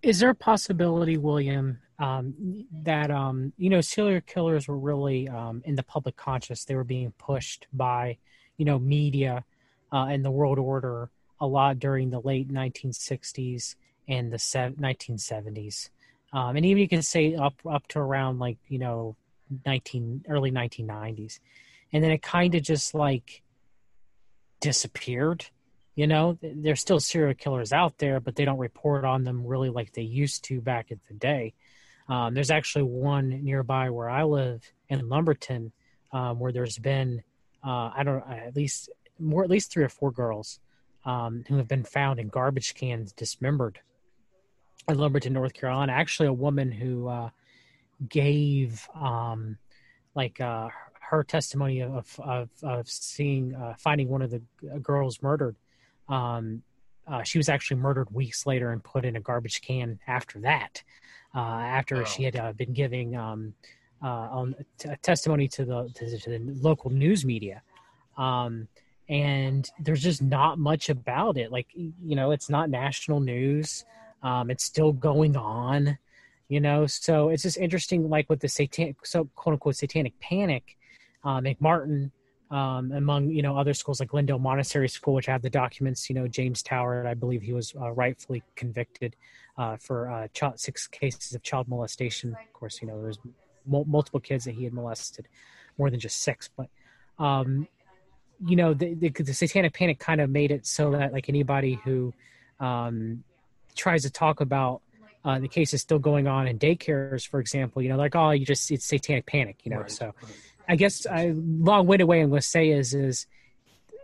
[0.00, 5.60] Is there a possibility, William, um, that um, you know serial killers were really um,
[5.64, 6.64] in the public conscious?
[6.64, 8.18] They were being pushed by,
[8.58, 9.44] you know, media
[9.92, 11.10] uh, and the world order
[11.40, 13.74] a lot during the late 1960s
[14.08, 15.90] and the se- 1970s,
[16.32, 19.16] um, and even you can say up up to around like you know
[19.66, 21.38] 19 early 1990s,
[21.92, 23.42] and then it kind of just like
[24.60, 25.46] disappeared.
[25.94, 29.68] You know, there's still serial killers out there, but they don't report on them really
[29.68, 31.52] like they used to back in the day.
[32.08, 35.72] Um, there's actually one nearby where I live in Lumberton,
[36.12, 37.22] um, where there's been,
[37.64, 38.88] uh, I don't know, at least
[39.18, 40.60] more, at least three or four girls
[41.04, 43.80] um, who have been found in garbage cans dismembered
[44.88, 45.92] in Lumberton, North Carolina.
[45.92, 47.30] Actually, a woman who uh,
[48.08, 49.58] gave um,
[50.14, 50.68] like uh,
[51.00, 54.42] her testimony of of, of seeing uh, finding one of the
[54.82, 55.56] girls murdered.
[56.08, 56.62] Um,
[57.06, 60.82] uh, she was actually murdered weeks later and put in a garbage can after that.
[61.34, 63.54] Uh, after she had uh, been giving um,
[64.02, 67.62] uh, on t- testimony to the to, the- to the local news media,
[68.18, 68.68] um,
[69.08, 71.50] and there's just not much about it.
[71.50, 73.84] Like you know, it's not national news.
[74.22, 75.98] Um, it's still going on
[76.52, 76.86] you know?
[76.86, 80.76] So it's just interesting like with the satanic so quote unquote satanic panic
[81.24, 82.10] uh, mcmartin
[82.50, 86.14] um, among you know other schools like glendale Montessori school which have the documents you
[86.14, 89.16] know james Toward i believe he was uh, rightfully convicted
[89.56, 92.30] uh, for uh, child, six cases of child molestation.
[92.32, 93.18] Of course you know there was
[93.64, 95.28] mul- multiple kids that he had molested
[95.78, 96.68] more than just six but
[97.18, 97.66] um,
[98.44, 101.80] you know the, the, the satanic panic kind of made it so that like anybody
[101.84, 102.12] who
[102.60, 103.24] um,
[103.74, 104.82] tries to talk about
[105.24, 108.30] uh, the case is still going on in daycares, for example, you know, like, oh,
[108.30, 109.80] you just, it's satanic panic, you know?
[109.80, 110.14] Right, So
[110.68, 113.26] I guess I long winded way I'm going to say is, is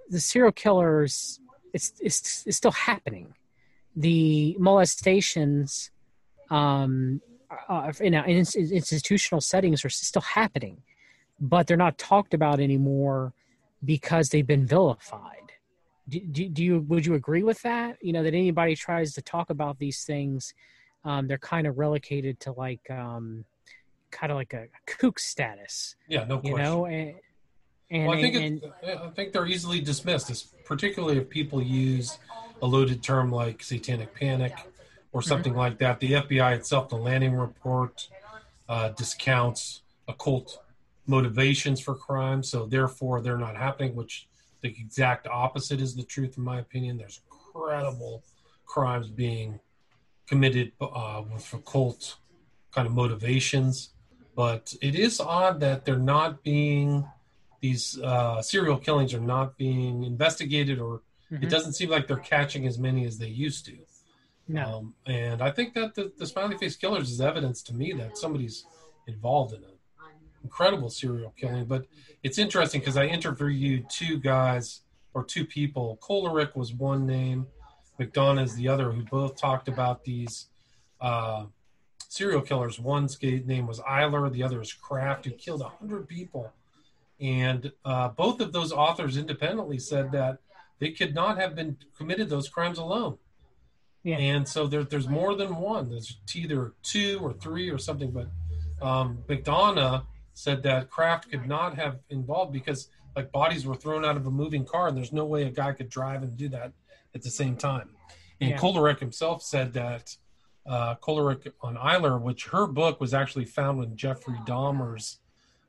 [0.08, 1.40] the serial killers,
[1.72, 3.34] it's, it's, it's still happening.
[3.96, 5.90] The molestations,
[6.50, 7.20] um,
[7.68, 10.82] uh, in, in ins- institutional settings are still happening,
[11.40, 13.32] but they're not talked about anymore
[13.84, 15.47] because they've been vilified.
[16.08, 17.98] Do, do, do you would you agree with that?
[18.00, 20.54] You know that anybody tries to talk about these things,
[21.04, 23.44] um, they're kind of relegated to like um,
[24.10, 25.96] kind of like a kook status.
[26.08, 26.58] Yeah, no You question.
[26.64, 27.14] know, and,
[27.90, 32.18] and, well, I think and- yeah, I think they're easily dismissed, particularly if people use
[32.62, 34.52] a loaded term like satanic panic
[35.12, 35.28] or Mm-hmm.
[35.28, 36.00] something like that.
[36.00, 38.08] The FBI itself, the Lanning report,
[38.68, 40.58] uh, discounts occult
[41.06, 43.94] motivations for crime, so therefore they're not happening.
[43.94, 44.26] Which
[44.60, 46.96] the exact opposite is the truth, in my opinion.
[46.98, 48.22] There's incredible
[48.66, 49.60] crimes being
[50.26, 52.16] committed uh, with occult
[52.72, 53.90] kind of motivations,
[54.34, 57.06] but it is odd that they're not being
[57.60, 61.50] these uh, serial killings are not being investigated, or it Mhm.
[61.50, 63.78] doesn't seem like they're catching as many as they used to.
[64.50, 64.78] no.
[64.78, 68.16] Um, and I think that the, the smiley face killers is evidence to me that
[68.16, 68.64] somebody's
[69.06, 69.70] involved in an
[70.42, 71.64] incredible serial killing.
[71.66, 71.86] But
[72.22, 74.82] it's interesting because I interviewed two guys
[75.14, 75.98] or two people.
[76.00, 77.46] Kolarik was one name,
[77.98, 80.46] McDonough is the other, who both talked about these
[81.00, 81.46] uh,
[82.08, 82.78] serial killers.
[82.78, 86.52] One's name was Eyler, the other is Kraft, who killed 100 people.
[87.20, 90.38] And uh, both of those authors independently said that
[90.78, 93.18] they could not have been committed those crimes alone.
[94.04, 94.18] Yeah.
[94.18, 95.90] And so there, there's more than one.
[95.90, 98.12] There's either two or three or something.
[98.12, 98.28] But
[98.80, 100.04] um, McDonough
[100.38, 104.30] said that Kraft could not have involved because like bodies were thrown out of a
[104.30, 106.72] moving car, and there's no way a guy could drive and do that
[107.12, 107.90] at the same time.
[108.40, 108.56] And Yeah.
[108.56, 110.16] Kolarik himself said that
[110.64, 115.18] uh, Kolarik on Eyler, which her book was actually found in Jeffrey Dahmer's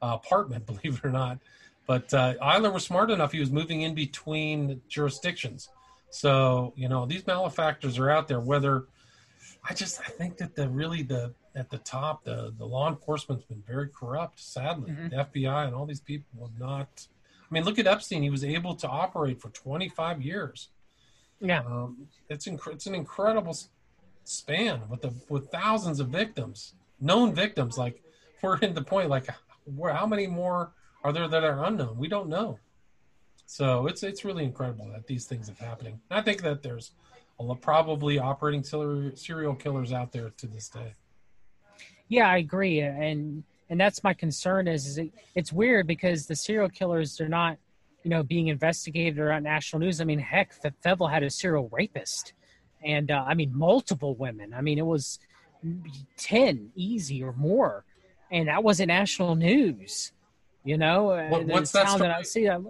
[0.03, 1.39] uh, apartment, believe it or not.
[1.87, 5.69] But uh, Eyler was smart enough; he was moving in between jurisdictions.
[6.11, 8.39] So you know these malefactors are out there.
[8.39, 8.85] Whether
[9.67, 13.43] I just I think that the really the at the top the the law enforcement's
[13.45, 14.39] been very corrupt.
[14.39, 15.09] Sadly, Mhm.
[15.09, 17.07] the FBI and all these people have not.
[17.49, 18.21] I mean, look at Epstein.
[18.21, 20.69] He was able to operate for 25 years,
[21.41, 23.55] Yeah, um, it's inc- it's an incredible
[24.23, 27.77] span with the with thousands of victims, known victims.
[27.77, 28.03] Like
[28.41, 29.27] we're in the point, like
[29.65, 30.73] where how many more
[31.03, 31.97] are there that are unknown?
[31.97, 32.59] We don't know.
[33.45, 36.01] So it's it's really incredible that these things are happening.
[36.11, 36.91] I think that there's
[37.39, 40.93] a, probably operating serial killers out there to this day.
[42.09, 44.67] Yeah, I agree, and and that's my concern.
[44.67, 47.57] Is, is it, it's weird because the serial killers they're not,
[48.03, 50.01] you know, being investigated or on national news.
[50.01, 52.33] I mean, heck, Fayetteville had a serial rapist,
[52.83, 54.53] and uh, I mean multiple women.
[54.53, 55.19] I mean, it was
[56.17, 57.85] ten easy or more,
[58.31, 60.11] and that wasn't national news.
[60.65, 61.89] You know, what, what's that?
[61.89, 62.01] Story?
[62.01, 62.61] that I see that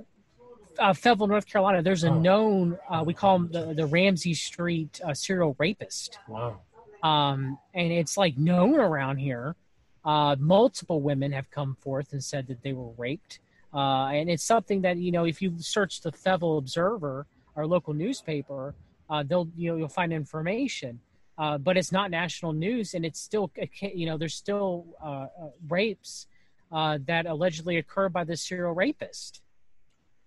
[0.79, 1.81] uh, Fayetteville, North Carolina.
[1.81, 2.19] There's a oh.
[2.19, 6.19] known uh, we call him the, the Ramsey Street uh, serial rapist.
[6.27, 6.61] Wow.
[7.03, 9.55] Um, and it's like known around here.
[10.03, 13.39] Uh, multiple women have come forth and said that they were raped.
[13.73, 17.93] Uh, and it's something that you know, if you search the Fayetteville Observer, our local
[17.93, 18.73] newspaper,
[19.09, 20.99] uh, they'll you know you'll find information.
[21.37, 23.51] Uh, but it's not national news, and it's still
[23.81, 26.27] you know there's still uh, uh, rapes
[26.71, 29.41] uh, that allegedly occur by the serial rapist.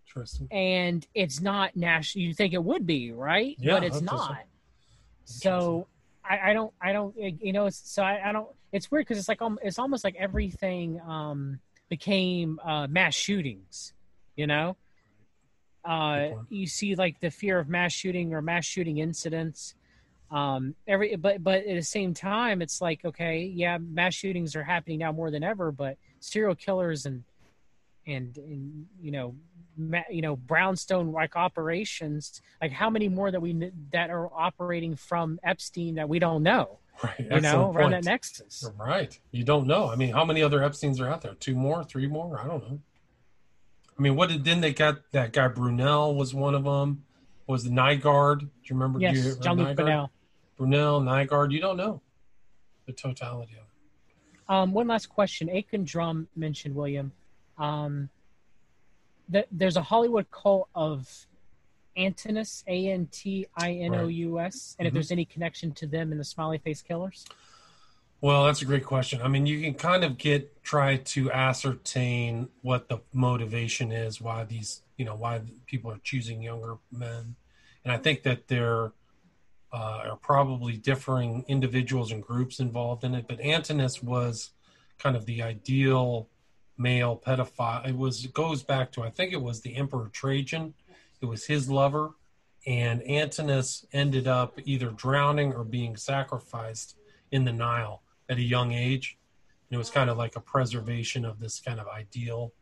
[0.06, 0.48] Interesting.
[0.50, 2.24] And it's not national.
[2.24, 3.56] You think it would be, right?
[3.58, 4.44] Yeah, but it's not.
[5.24, 5.86] So
[6.24, 8.48] I, I, don't, I don't, you know, so I, I don't.
[8.72, 13.92] It's weird because it's like um, it's almost like everything um, became uh, mass shootings.
[14.34, 14.76] You know,
[15.84, 19.74] uh, you see like the fear of mass shooting or mass shooting incidents.
[20.30, 24.64] Um, every but but at the same time, it's like okay, yeah, mass shootings are
[24.64, 27.24] happening now more than ever, but serial killers and
[28.06, 29.34] and, and you know
[30.10, 35.38] you know brownstone like operations like how many more that we that are operating from
[35.42, 39.88] epstein that we don't know right you know around that nexus right you don't know
[39.90, 42.68] i mean how many other epsteins are out there two more three more i don't
[42.68, 42.78] know
[43.98, 47.02] i mean what did then they got that guy brunel was one of them
[47.46, 48.40] was the Nygard?
[48.40, 48.98] Do you remember?
[48.98, 50.10] Yes, you Jean-Luc Brunel.
[50.56, 51.52] Brunel, Nygard.
[51.52, 52.00] You don't know
[52.86, 54.40] the totality of it.
[54.48, 55.48] Um, one last question.
[55.50, 57.12] Aiken Drum mentioned William.
[57.58, 58.08] Um,
[59.28, 61.26] that there's a Hollywood cult of
[61.96, 64.88] Antinous, A N T I N O U S, and mm-hmm.
[64.88, 67.26] if there's any connection to them in the Smiley Face Killers.
[68.20, 69.20] Well, that's a great question.
[69.20, 74.44] I mean, you can kind of get try to ascertain what the motivation is, why
[74.44, 77.34] these, you know, why people are choosing younger men,
[77.84, 78.92] and I think that there
[79.72, 83.26] uh, are probably differing individuals and groups involved in it.
[83.26, 84.50] But Antinous was
[84.98, 86.28] kind of the ideal
[86.76, 87.88] male pedophile.
[87.88, 90.74] It was it goes back to I think it was the Emperor Trajan.
[91.20, 92.10] It was his lover,
[92.66, 96.96] and Antinous ended up either drowning or being sacrificed
[97.30, 99.18] in the Nile at a young age.
[99.68, 102.52] And it was kind of like a preservation of this kind of ideal.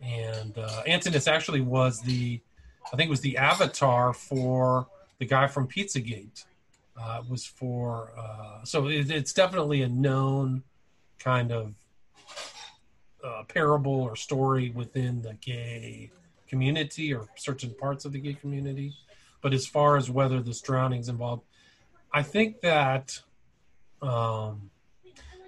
[0.00, 2.40] And uh, Antinous actually was the,
[2.92, 4.88] I think it was the avatar for
[5.18, 6.44] the guy from Pizzagate.
[7.00, 10.62] Uh, was for uh, so it, it's definitely a known
[11.18, 11.72] kind of
[13.24, 16.10] uh, parable or story within the gay
[16.48, 18.92] community or certain parts of the gay community.
[19.42, 21.44] But as far as whether this drowning's involved,
[22.12, 23.18] I think that
[24.02, 24.70] um,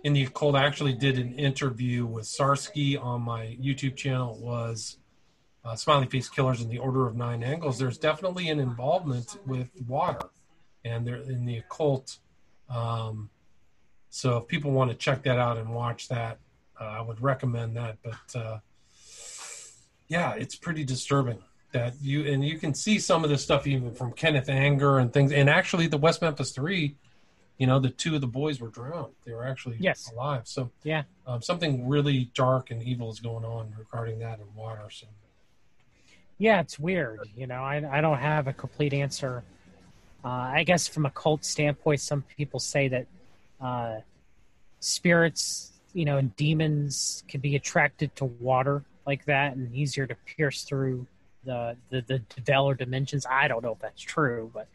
[0.04, 4.36] in the occult, I actually did an interview with Sarsky on my YouTube channel.
[4.36, 4.98] It was
[5.64, 7.78] uh, Smiley Face Killers in the Order of Nine Angles.
[7.78, 10.30] There's definitely an involvement with water,
[10.84, 12.18] and they're in the occult.
[12.68, 13.30] Um,
[14.10, 16.38] so if people want to check that out and watch that,
[16.82, 17.98] uh, I would recommend that.
[18.02, 18.58] But uh,
[20.08, 21.38] yeah, it's pretty disturbing
[21.72, 25.12] that you and you can see some of this stuff even from Kenneth Anger and
[25.12, 25.32] things.
[25.32, 26.96] And actually, the West Memphis Three,
[27.58, 29.12] you know, the two of the boys were drowned.
[29.24, 30.10] They were actually yes.
[30.12, 30.42] alive.
[30.44, 34.88] So yeah, um, something really dark and evil is going on regarding that in water.
[34.90, 35.06] So
[36.38, 37.20] yeah, it's weird.
[37.36, 39.44] You know, I I don't have a complete answer.
[40.24, 43.06] Uh, I guess from a cult standpoint, some people say that
[43.60, 43.96] uh,
[44.78, 50.14] spirits you know, and demons can be attracted to water like that and easier to
[50.14, 51.06] pierce through
[51.44, 53.26] the the, the veil dimensions.
[53.28, 54.68] I don't know if that's true, but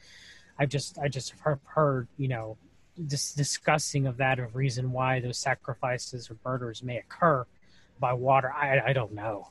[0.60, 2.58] I've just I just heard, heard you know
[2.98, 7.46] this discussing of that of reason why those sacrifices or murders may occur
[8.00, 8.52] by water.
[8.52, 9.50] I I don't know.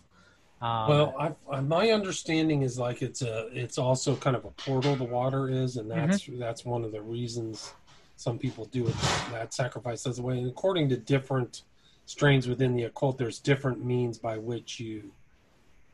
[0.61, 4.51] Um, well, I, I, my understanding is like it's a it's also kind of a
[4.51, 4.97] portal.
[4.97, 6.39] The water is, and that's mm-hmm.
[6.39, 7.73] that's one of the reasons
[8.17, 8.95] some people do it
[9.31, 10.39] that sacrifice as a way.
[10.39, 11.63] And according to different
[12.07, 15.13] strains within the occult, there's different means by which you,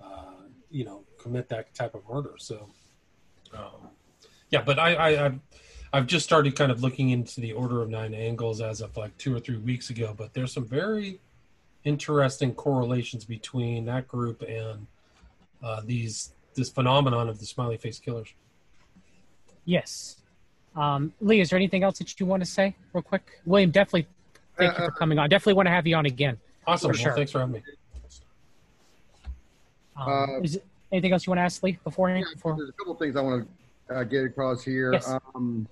[0.00, 2.34] uh, you know, commit that type of murder.
[2.38, 2.68] So,
[3.54, 3.90] um,
[4.50, 5.38] yeah, but I, I, I've,
[5.92, 9.16] I've just started kind of looking into the Order of Nine Angles as of like
[9.18, 10.14] two or three weeks ago.
[10.16, 11.18] But there's some very
[11.84, 14.86] interesting correlations between that group and
[15.62, 18.28] uh, these this phenomenon of the smiley face killers.
[19.64, 20.21] Yes.
[20.74, 23.40] Um, Lee, is there anything else that you want to say, real quick?
[23.44, 24.06] William, definitely
[24.56, 25.28] thank you for coming on.
[25.28, 26.38] Definitely want to have you on again.
[26.66, 26.90] Awesome.
[26.90, 27.14] For Well, sure.
[27.14, 27.62] thanks for having me.
[29.96, 32.24] Um, Uh, is it, anything else you want to ask Lee beforehand?
[32.32, 32.56] Before?
[32.56, 33.46] There's a couple of things I want
[33.88, 34.92] to uh, get across here.
[34.94, 35.12] Yes.
[35.34, 35.66] Um,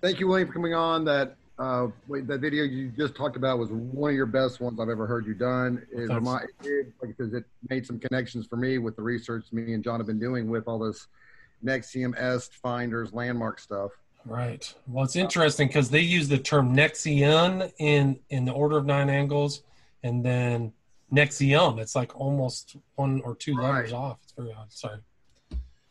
[0.00, 1.04] thank you, William, for coming on.
[1.04, 4.78] That uh, wait, that video you just talked about was one of your best ones
[4.80, 5.84] I've ever heard you done.
[5.92, 6.44] It, Thanks.
[6.44, 9.82] it did, like, because it made some connections for me with the research me and
[9.82, 11.08] John have been doing with all this
[11.64, 13.90] NXIVM, Est, Finders, landmark stuff.
[14.24, 14.72] Right.
[14.86, 19.10] Well, it's interesting because they use the term Nexion in in the order of nine
[19.10, 19.62] angles,
[20.04, 20.72] and then
[21.12, 21.80] NXIVM.
[21.80, 24.18] It's like almost one or two letters off.
[24.22, 24.72] It's very odd.
[24.72, 24.98] Sorry.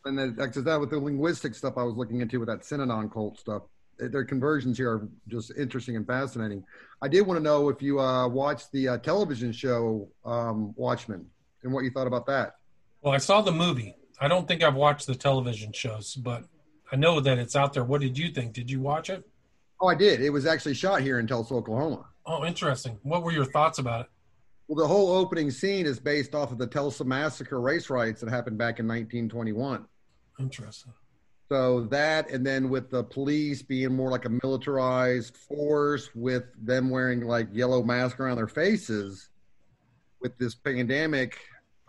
[0.04, 3.12] And then that's that with the linguistic stuff I was looking into with that Synanon
[3.12, 3.62] cult stuff.
[4.00, 6.64] eh, Their conversions here are just interesting and fascinating.
[7.02, 11.26] I did want to know if you uh, watched the uh, television show um, Watchmen
[11.62, 12.56] and what you thought about that.
[13.02, 13.94] Well, I saw the movie.
[14.20, 16.44] I don't think I've watched the television shows, but
[16.90, 17.84] I know that it's out there.
[17.84, 18.52] What did you think?
[18.52, 19.24] Did you watch it?
[19.80, 20.20] Oh, I did.
[20.20, 22.06] It was actually shot here in Tulsa, Oklahoma.
[22.24, 22.98] Oh, interesting.
[23.02, 24.06] What were your thoughts about it?
[24.68, 28.30] Well, the whole opening scene is based off of the Tulsa massacre race riots that
[28.30, 29.86] happened back in 1921.
[30.38, 30.92] Interesting.
[31.48, 36.88] So that, and then with the police being more like a militarized force, with them
[36.88, 39.28] wearing like yellow masks around their faces,
[40.20, 41.38] with this pandemic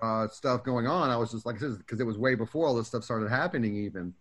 [0.04, 2.88] uh, stuff going on, I was just like, because it was way before all this
[2.88, 3.76] stuff started happening.
[3.78, 4.14] Even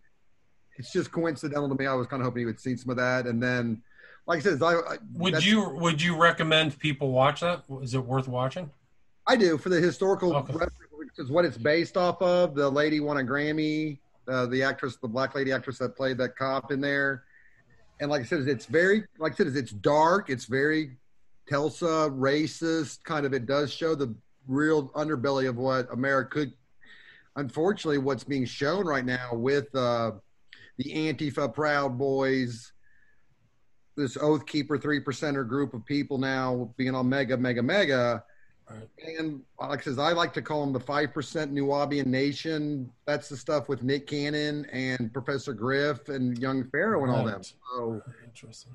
[0.76, 1.86] it's just coincidental to me.
[1.86, 3.82] I was kind of hoping you would see some of that, and then,
[4.26, 7.64] like I said, I, I Would you would you recommend people watch that?
[7.82, 8.70] Is it worth watching?
[9.26, 10.54] I do for the historical Okay.
[11.18, 12.54] is what it's based off of.
[12.54, 13.98] The lady won a Grammy,
[14.28, 17.24] uh, the actress, the black lady actress that played that cop in there.
[18.00, 20.30] And like I said, it's very, like I said, it's dark.
[20.30, 20.96] It's very
[21.48, 23.32] Tulsa racist kind of.
[23.32, 24.14] It does show the
[24.46, 26.52] real underbelly of what America could.
[27.36, 30.12] Unfortunately, what's being shown right now with uh,
[30.76, 32.72] the Antifa Proud Boys,
[33.96, 38.24] this Oath Keeper three percenter group of people now being on mega, mega, mega.
[39.18, 42.90] And like I says, I like to call them the five percent Nubian Nation.
[43.06, 47.36] That's the stuff with Nick Cannon and Professor Griff and Young Pharaoh and all them.
[47.36, 47.52] Right.
[47.74, 48.74] So Interesting.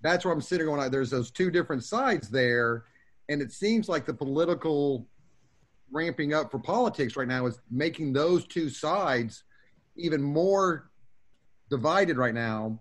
[0.00, 0.90] that's where I'm sitting on.
[0.90, 2.84] There's those two different sides there,
[3.28, 5.06] and it seems like the political
[5.90, 9.44] ramping up for politics right now is making those two sides
[9.96, 10.90] even more
[11.70, 12.78] divided right now,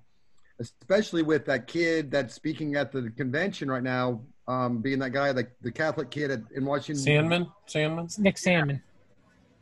[0.60, 5.32] especially with that kid that's speaking at the convention right now, um, being that guy,
[5.32, 7.06] the, the Catholic kid at, in Washington.
[7.06, 7.52] Sandmann.
[7.68, 8.20] Sandmann.
[8.20, 8.82] Nick Sandmann.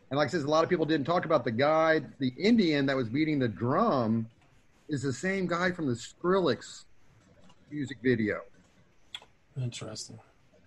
[0.09, 2.85] And like I said, a lot of people didn't talk about the guy, the Indian
[2.87, 4.27] that was beating the drum,
[4.89, 6.85] is the same guy from the Skrillex
[7.69, 8.41] music video.
[9.55, 10.19] Interesting.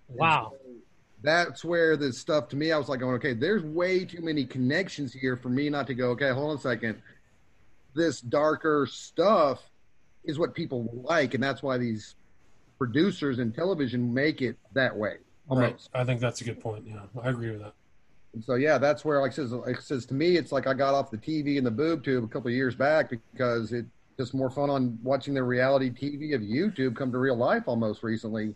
[0.09, 0.55] Wow.
[1.23, 4.45] That's where the stuff to me, I was like, going, okay, there's way too many
[4.45, 7.01] connections here for me not to go, okay, hold on a second.
[7.95, 9.63] This darker stuff
[10.25, 12.17] is what people like, and that's why these
[12.79, 15.17] producers and television make it that way.
[15.49, 15.91] Almost.
[15.95, 16.01] Right.
[16.01, 16.85] I think that's a good point.
[16.87, 17.75] Yeah, I agree with that.
[18.35, 20.75] And so yeah, that's where like it says like says to me, it's like I
[20.75, 23.87] got off the TV and the boob tube a couple of years back because it
[24.19, 28.03] just more fun on watching the reality TV of YouTube come to real life almost
[28.03, 28.55] recently.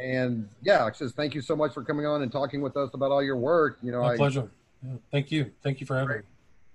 [0.00, 3.10] And yeah, says thank you so much for coming on and talking with us about
[3.10, 3.78] all your work.
[3.82, 4.48] You know, My I pleasure.
[4.84, 4.94] Yeah.
[5.10, 5.50] Thank you.
[5.62, 6.22] Thank you for having me.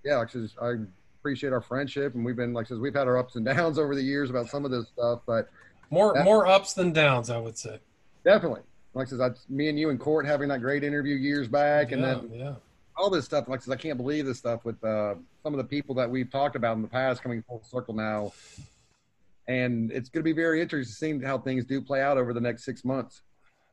[0.03, 0.73] yeah, like I says I
[1.19, 3.95] appreciate our friendship and we've been like says we've had our ups and downs over
[3.95, 5.49] the years about some of this stuff, but
[5.89, 7.79] More more ups than downs, I would say.
[8.23, 8.61] definitely.
[8.93, 12.01] Like says, I, me and you and Court having that great interview years back, and
[12.01, 12.53] yeah, then yeah.
[12.95, 13.47] all this stuff.
[13.47, 16.29] Like says I can't believe this stuff with uh, some of the people that we've
[16.29, 18.31] talked about in the past coming full circle now.
[19.47, 22.33] And it's going to be very interesting to seeing how things do play out over
[22.33, 23.21] the next six months.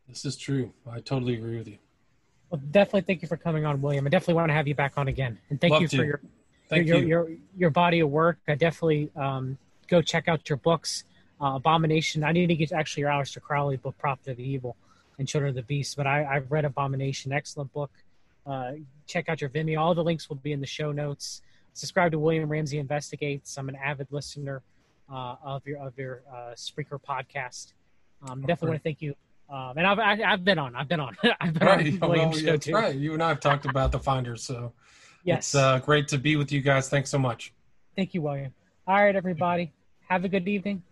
[0.09, 0.73] This is true.
[0.91, 1.79] I totally agree with you.
[2.51, 4.05] Well, definitely thank you for coming on, William.
[4.07, 5.39] I definitely want to have you back on again.
[5.51, 5.97] And thank Love you to.
[5.97, 6.21] for your
[6.71, 7.07] Thank your, you.
[7.07, 8.39] your your body of work.
[8.49, 11.05] I definitely um, go check out your books.
[11.41, 12.23] Uh, Abomination.
[12.23, 14.77] I need to get actually your Aleister Crowley book, Prophet of the Evil,
[15.19, 15.97] and Children of the Beast.
[15.97, 17.33] But I, I've read Abomination.
[17.33, 17.91] Excellent book.
[18.47, 18.73] Uh,
[19.07, 19.81] check out your Vimeo.
[19.81, 21.43] All the links will be in the show notes.
[21.73, 23.57] Subscribe to William Ramsey Investigates.
[23.57, 24.63] I'm an avid listener
[25.13, 27.73] uh, of your of your uh, Spreaker podcast.
[28.29, 29.15] Um, definitely want to thank you.
[29.49, 30.77] Um, and I've I, I've been on.
[30.77, 31.17] I've been on.
[31.41, 31.93] I've been Right.
[31.95, 32.73] on Well, William's show that's too.
[32.75, 32.95] right.
[32.95, 34.73] You and I have talked about the finders, so
[35.25, 35.39] Yes.
[35.39, 36.89] it's uh, great to be with you guys.
[36.89, 37.53] Thanks so much.
[37.97, 38.55] Thank you, William.
[38.87, 39.73] All right, everybody.
[40.09, 40.83] Have a good evening.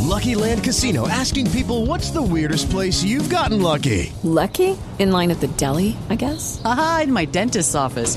[0.00, 4.12] Lucky Land Casino asking people what's the weirdest place you've gotten lucky?
[4.24, 4.76] Lucky?
[4.98, 6.60] In line at the deli, I guess?
[6.64, 8.16] Aha, in my dentist's office.